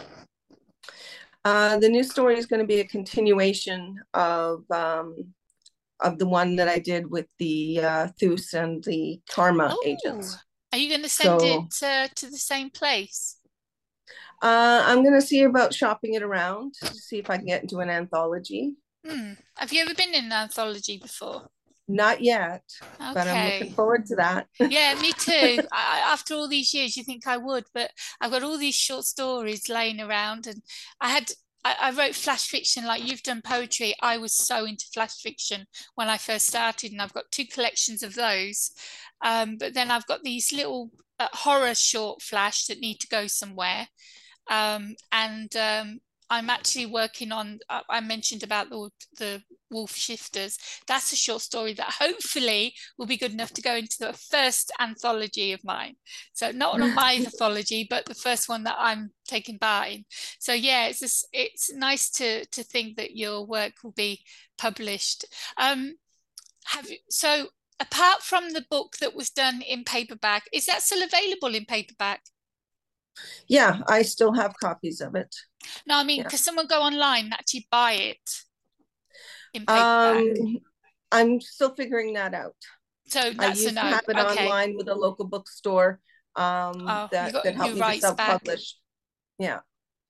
Uh, 1.45 1.79
the 1.79 1.89
new 1.89 2.03
story 2.03 2.39
is 2.39 2.47
going 2.47 2.61
to 2.61 2.67
be 2.67 2.81
a 2.81 2.87
continuation 2.87 4.01
of 4.15 4.65
um, 4.71 5.35
of 6.01 6.19
the 6.19 6.27
one 6.27 6.57
that 6.57 6.69
I 6.69 6.79
did 6.79 7.11
with 7.11 7.27
the 7.39 7.81
uh, 7.83 8.09
Thus 8.21 8.55
and 8.55 8.83
the 8.85 9.21
Karma 9.31 9.77
agents. 9.85 10.39
Are 10.73 10.79
you 10.79 10.89
going 10.89 11.03
to 11.03 11.09
send 11.09 11.41
so, 11.41 11.47
it 11.47 11.83
uh, 11.83 12.09
to 12.15 12.31
the 12.31 12.39
same 12.39 12.71
place? 12.71 13.37
Uh, 14.43 14.83
I'm 14.85 15.03
going 15.03 15.15
to 15.15 15.23
see 15.23 15.43
about 15.43 15.73
shopping 15.73 16.15
it 16.15 16.23
around 16.23 16.75
to 16.83 16.95
see 16.95 17.19
if 17.19 17.31
I 17.31 17.37
can 17.37 17.47
get 17.47 17.63
into 17.63 17.79
an 17.79 17.91
anthology. 17.91 18.75
Hmm. 19.07 19.33
Have 19.57 19.73
you 19.73 19.83
ever 19.83 19.95
been 19.95 20.15
in 20.15 20.27
an 20.27 20.33
anthology 20.33 20.99
before? 20.99 21.49
Not 21.87 22.23
yet, 22.23 22.62
okay. 22.83 23.12
but 23.12 23.29
I'm 23.29 23.53
looking 23.53 23.75
forward 23.75 24.07
to 24.07 24.16
that. 24.16 24.47
yeah, 24.59 24.94
me 25.01 25.12
too. 25.18 25.59
I, 25.70 26.03
after 26.07 26.35
all 26.35 26.49
these 26.49 26.73
years, 26.73 26.97
you 26.97 27.05
think 27.05 27.27
I 27.27 27.37
would, 27.37 27.64
but 27.75 27.90
I've 28.20 28.31
got 28.31 28.42
all 28.42 28.57
these 28.57 28.75
short 28.75 29.05
stories 29.05 29.68
laying 29.68 30.01
around, 30.01 30.47
and 30.47 30.62
I 31.01 31.11
had 31.11 31.31
I, 31.62 31.77
I, 31.81 31.90
wrote 31.90 32.14
flash 32.14 32.49
fiction 32.49 32.87
like 32.87 33.07
you've 33.07 33.23
done 33.23 33.42
poetry. 33.42 33.94
I 34.01 34.16
was 34.16 34.33
so 34.33 34.64
into 34.64 34.87
flash 34.94 35.20
fiction 35.20 35.66
when 35.94 36.09
I 36.09 36.16
first 36.16 36.47
started, 36.47 36.92
and 36.92 37.03
I've 37.03 37.12
got 37.12 37.31
two 37.31 37.47
collections 37.47 38.03
of 38.03 38.14
those. 38.14 38.70
Um, 39.23 39.57
but 39.59 39.75
then 39.75 39.90
I've 39.90 40.07
got 40.07 40.23
these 40.23 40.53
little 40.53 40.90
uh, 41.18 41.29
horror 41.33 41.75
short 41.75 42.23
flash 42.23 42.66
that 42.66 42.81
need 42.81 43.01
to 43.01 43.09
go 43.09 43.27
somewhere. 43.27 43.88
Um, 44.51 44.94
and 45.12 45.55
um, 45.57 46.01
I'm 46.31 46.51
actually 46.51 46.87
working 46.87 47.33
on, 47.33 47.59
uh, 47.69 47.83
I 47.89 48.01
mentioned 48.01 48.43
about 48.43 48.71
the, 48.71 48.91
the 49.19 49.43
wolf 49.71 49.95
shifters. 49.95 50.59
That's 50.87 51.13
a 51.13 51.17
short 51.17 51.43
story 51.43 51.75
that 51.75 51.95
hopefully 51.99 52.75
will 52.99 53.07
be 53.07 53.17
good 53.17 53.33
enough 53.33 53.53
to 53.55 53.63
go 53.63 53.75
into 53.75 53.97
the 54.01 54.13
first 54.13 54.73
anthology 54.81 55.53
of 55.53 55.65
mine. 55.65 55.97
So 56.33 56.51
not 56.51 56.81
on 56.81 56.95
my 56.95 57.17
anthology, 57.17 57.87
but 57.89 58.07
the 58.07 58.15
first 58.15 58.49
one 58.49 58.65
that 58.65 58.77
I'm 58.79 59.11
taking 59.27 59.59
part 59.59 59.89
in. 59.91 60.05
So 60.39 60.53
yeah, 60.53 60.87
it's 60.87 61.01
just, 61.01 61.29
it's 61.33 61.73
nice 61.73 62.11
to 62.13 62.47
to 62.47 62.63
think 62.63 62.97
that 62.97 63.17
your 63.17 63.47
work 63.47 63.73
will 63.83 63.93
be 63.93 64.25
published. 64.57 65.25
Um, 65.59 65.95
have 66.67 66.89
you, 66.89 66.99
so 67.11 67.49
apart 67.81 68.23
from 68.23 68.53
the 68.53 68.65
book 68.71 68.97
that 69.01 69.15
was 69.15 69.31
done 69.31 69.63
in 69.63 69.85
paperback, 69.85 70.45
is 70.53 70.67
that 70.67 70.83
still 70.83 71.03
available 71.03 71.55
in 71.55 71.65
paperback? 71.65 72.23
Yeah, 73.47 73.81
I 73.87 74.03
still 74.03 74.33
have 74.33 74.55
copies 74.61 75.01
of 75.01 75.15
it. 75.15 75.35
No, 75.87 75.96
I 75.96 76.05
mean, 76.05 76.22
yeah. 76.22 76.29
someone 76.29 76.66
go 76.66 76.81
online 76.81 77.27
and 77.27 77.33
actually 77.35 77.66
buy 77.70 77.92
it 77.92 78.31
in 79.55 79.62
paperback? 79.62 80.16
Um, 80.16 80.59
I'm 81.12 81.40
still 81.40 81.74
figuring 81.74 82.14
that 82.14 82.35
out. 82.35 82.57
So 83.07 83.20
that's 83.20 83.38
I 83.38 83.62
used 83.62 83.74
to 83.74 83.81
have 83.81 84.05
it 84.09 84.16
okay. 84.16 84.44
online 84.46 84.77
with 84.77 84.88
a 84.88 84.94
local 84.94 85.27
bookstore 85.27 86.00
um, 86.37 86.87
oh, 86.88 87.09
that, 87.12 87.33
got, 87.33 87.44
that 87.44 87.55
helped 87.55 87.77
me 87.77 88.00
self-publish. 88.00 88.77
Yeah. 89.38 89.61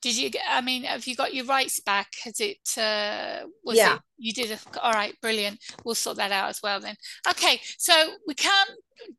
Did 0.05 0.19
you? 0.19 0.31
I 0.47 0.61
mean, 0.61 0.83
have 0.83 1.07
you 1.07 1.17
got 1.17 1.33
your 1.33 1.47
rights 1.47 1.81
back? 1.81 2.09
Has 2.25 2.39
it? 2.39 2.59
Uh, 2.77 3.47
was 3.65 3.79
yeah. 3.79 3.95
It, 3.95 4.01
you 4.19 4.33
did. 4.35 4.51
A, 4.51 4.59
all 4.83 4.93
right, 4.93 5.19
brilliant. 5.23 5.59
We'll 5.83 5.95
sort 5.95 6.19
that 6.19 6.31
out 6.31 6.51
as 6.51 6.61
well 6.63 6.79
then. 6.79 6.95
Okay, 7.27 7.59
so 7.79 7.95
we 8.27 8.35
can't 8.35 8.69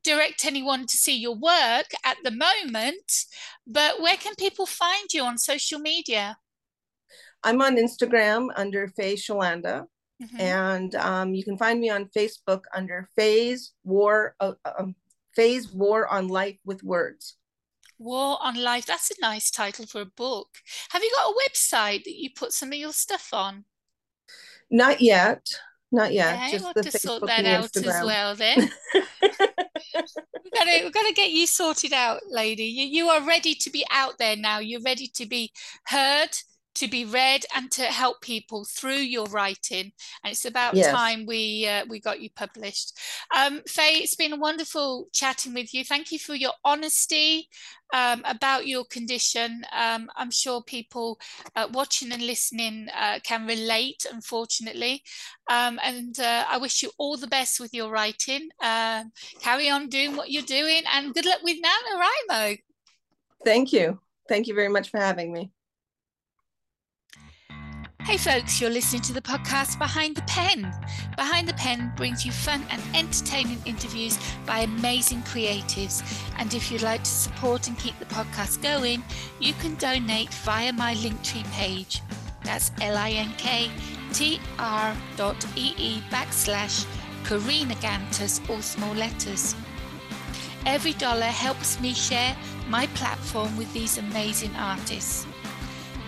direct 0.04 0.46
anyone 0.46 0.86
to 0.86 0.96
see 0.96 1.18
your 1.18 1.34
work 1.34 1.88
at 2.06 2.18
the 2.24 2.30
moment, 2.30 3.26
but 3.66 4.00
where 4.00 4.16
can 4.16 4.36
people 4.36 4.68
find 4.68 5.12
you 5.12 5.24
on 5.24 5.40
social 5.40 5.80
media? 5.80 6.38
I'm 7.44 7.64
on 7.64 7.78
Instagram 7.78 8.50
under 8.56 8.88
Faye 8.90 9.16
Shalanda. 9.16 9.86
Mm-hmm. 10.22 10.40
And 10.40 10.96
um, 10.96 11.34
you 11.34 11.44
can 11.44 11.58
find 11.58 11.80
me 11.80 11.90
on 11.90 12.12
Facebook 12.16 12.62
under 12.76 13.10
Faye's 13.16 13.74
War, 13.84 14.36
uh, 14.40 14.54
um, 14.78 14.96
Faye's 15.36 15.74
War 15.74 16.08
on 16.08 16.28
Life 16.28 16.60
with 16.64 16.84
Words. 16.84 17.38
War 17.98 18.38
on 18.42 18.62
Life. 18.62 18.86
That's 18.86 19.12
a 19.12 19.22
nice 19.22 19.52
title 19.52 19.86
for 19.86 20.02
a 20.02 20.06
book. 20.06 20.50
Have 20.90 21.04
you 21.04 21.12
got 21.16 21.32
a 21.32 21.50
website 21.50 22.04
that 22.04 22.16
you 22.16 22.30
put 22.36 22.54
some 22.54 22.70
of 22.70 22.76
your 22.76 22.94
stuff 22.94 23.30
on? 23.34 23.66
Not 24.70 25.02
yet. 25.02 25.46
Not 25.92 26.14
yet. 26.14 26.36
Okay, 26.36 26.52
just 26.52 26.64
we'll 26.64 26.74
to 26.84 26.90
Facebook 26.90 27.00
sort 27.00 27.28
that 27.28 27.46
out 27.46 27.72
Instagram. 27.72 27.88
as 27.88 28.06
well 28.06 28.36
then. 28.36 28.72
we've, 28.94 29.04
got 30.54 30.64
to, 30.64 30.84
we've 30.84 30.94
got 30.94 31.08
to 31.08 31.14
get 31.14 31.32
you 31.32 31.48
sorted 31.48 31.94
out, 31.94 32.22
lady. 32.30 32.66
You, 32.66 32.86
you 32.86 33.10
are 33.10 33.26
ready 33.26 33.56
to 33.56 33.70
be 33.70 33.86
out 33.92 34.18
there 34.18 34.36
now. 34.36 34.60
You're 34.60 34.82
ready 34.82 35.08
to 35.16 35.26
be 35.26 35.52
heard 35.86 36.36
to 36.76 36.88
be 36.88 37.06
read 37.06 37.46
and 37.56 37.72
to 37.72 37.84
help 37.84 38.22
people 38.22 38.66
through 38.66 38.96
your 38.96 39.26
writing. 39.28 39.92
And 40.24 40.32
it's 40.32 40.46
about 40.46 40.76
yes. 40.76 40.92
time 40.92 41.26
we 41.26 41.68
uh, 41.68 41.86
we 41.88 42.00
got 42.00 42.22
you 42.22 42.30
published. 42.36 42.98
Um, 43.36 43.62
Faye, 43.68 44.02
it's 44.04 44.16
been 44.16 44.40
wonderful 44.40 45.08
chatting 45.12 45.54
with 45.54 45.74
you. 45.74 45.84
Thank 45.84 46.12
you 46.12 46.20
for 46.20 46.36
your 46.36 46.54
honesty 46.64 47.50
um, 47.94 48.22
about 48.26 48.68
your 48.68 48.86
condition. 48.86 49.66
Um, 49.74 50.10
I'm 50.16 50.32
sure 50.32 50.62
people 50.62 51.20
uh, 51.56 51.68
watching 51.72 52.12
and 52.12 52.22
listening 52.22 52.88
uh, 52.96 53.20
can 53.24 53.48
relate, 53.48 54.06
unfortunately. 54.12 55.04
Um, 55.50 55.80
and 55.84 56.20
uh, 56.20 56.46
I 56.50 56.58
wish 56.58 56.84
you 56.84 56.92
all 56.98 57.18
the 57.18 57.28
best 57.28 57.60
with 57.60 57.74
your 57.74 57.92
writing. 57.92 58.50
Um, 58.62 59.12
carry 59.40 59.70
on 59.70 59.88
doing 59.88 60.16
what 60.16 60.32
you're 60.32 60.44
doing, 60.44 60.84
and 60.94 61.14
good 61.14 61.26
luck 61.26 61.40
with 61.44 61.58
NaNoWriMo. 61.58 62.60
Thank 63.44 63.72
you. 63.72 64.00
Thank 64.28 64.48
you 64.48 64.56
very 64.56 64.70
much 64.70 64.90
for 64.90 65.00
having 65.00 65.32
me. 65.32 65.52
Hey 68.06 68.18
folks, 68.18 68.62
you're 68.62 68.70
listening 68.70 69.02
to 69.02 69.14
the 69.14 69.22
podcast 69.22 69.80
Behind 69.80 70.16
the 70.16 70.22
Pen. 70.28 70.72
Behind 71.16 71.48
the 71.48 71.56
Pen 71.56 71.92
brings 71.96 72.24
you 72.24 72.32
fun 72.32 72.64
and 72.70 72.80
entertaining 72.94 73.60
interviews 73.66 74.20
by 74.46 74.60
amazing 74.60 75.24
creatives. 75.24 76.04
And 76.38 76.54
if 76.54 76.72
you'd 76.72 76.84
like 76.84 77.04
to 77.04 77.10
support 77.10 77.68
and 77.68 77.76
keep 77.80 77.98
the 77.98 78.06
podcast 78.06 78.62
going, 78.62 79.04
you 79.40 79.54
can 79.54 79.74
donate 79.78 80.32
via 80.46 80.72
my 80.72 80.94
Linktree 80.94 81.52
page. 81.52 82.04
That's 82.44 82.70
linktr 82.80 83.72
dot 85.18 85.46
ee 85.56 86.00
backslash 86.12 86.86
Karina 87.24 87.74
Gantus, 87.82 88.40
all 88.52 88.62
small 88.62 88.94
letters. 88.94 89.56
Every 90.68 90.94
dollar 90.94 91.24
helps 91.24 91.82
me 91.82 91.96
share 91.96 92.38
my 92.70 92.86
platform 92.94 93.58
with 93.58 93.74
these 93.74 93.98
amazing 93.98 94.56
artists. 94.58 95.26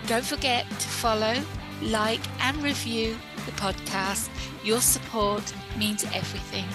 Don't 0.06 0.24
forget 0.24 0.64
to 0.70 0.88
follow, 0.88 1.34
like, 1.82 2.20
and 2.40 2.56
review 2.62 3.16
the 3.46 3.52
podcast. 3.52 4.28
Your 4.64 4.80
support 4.80 5.52
means 5.78 6.04
everything. 6.14 6.66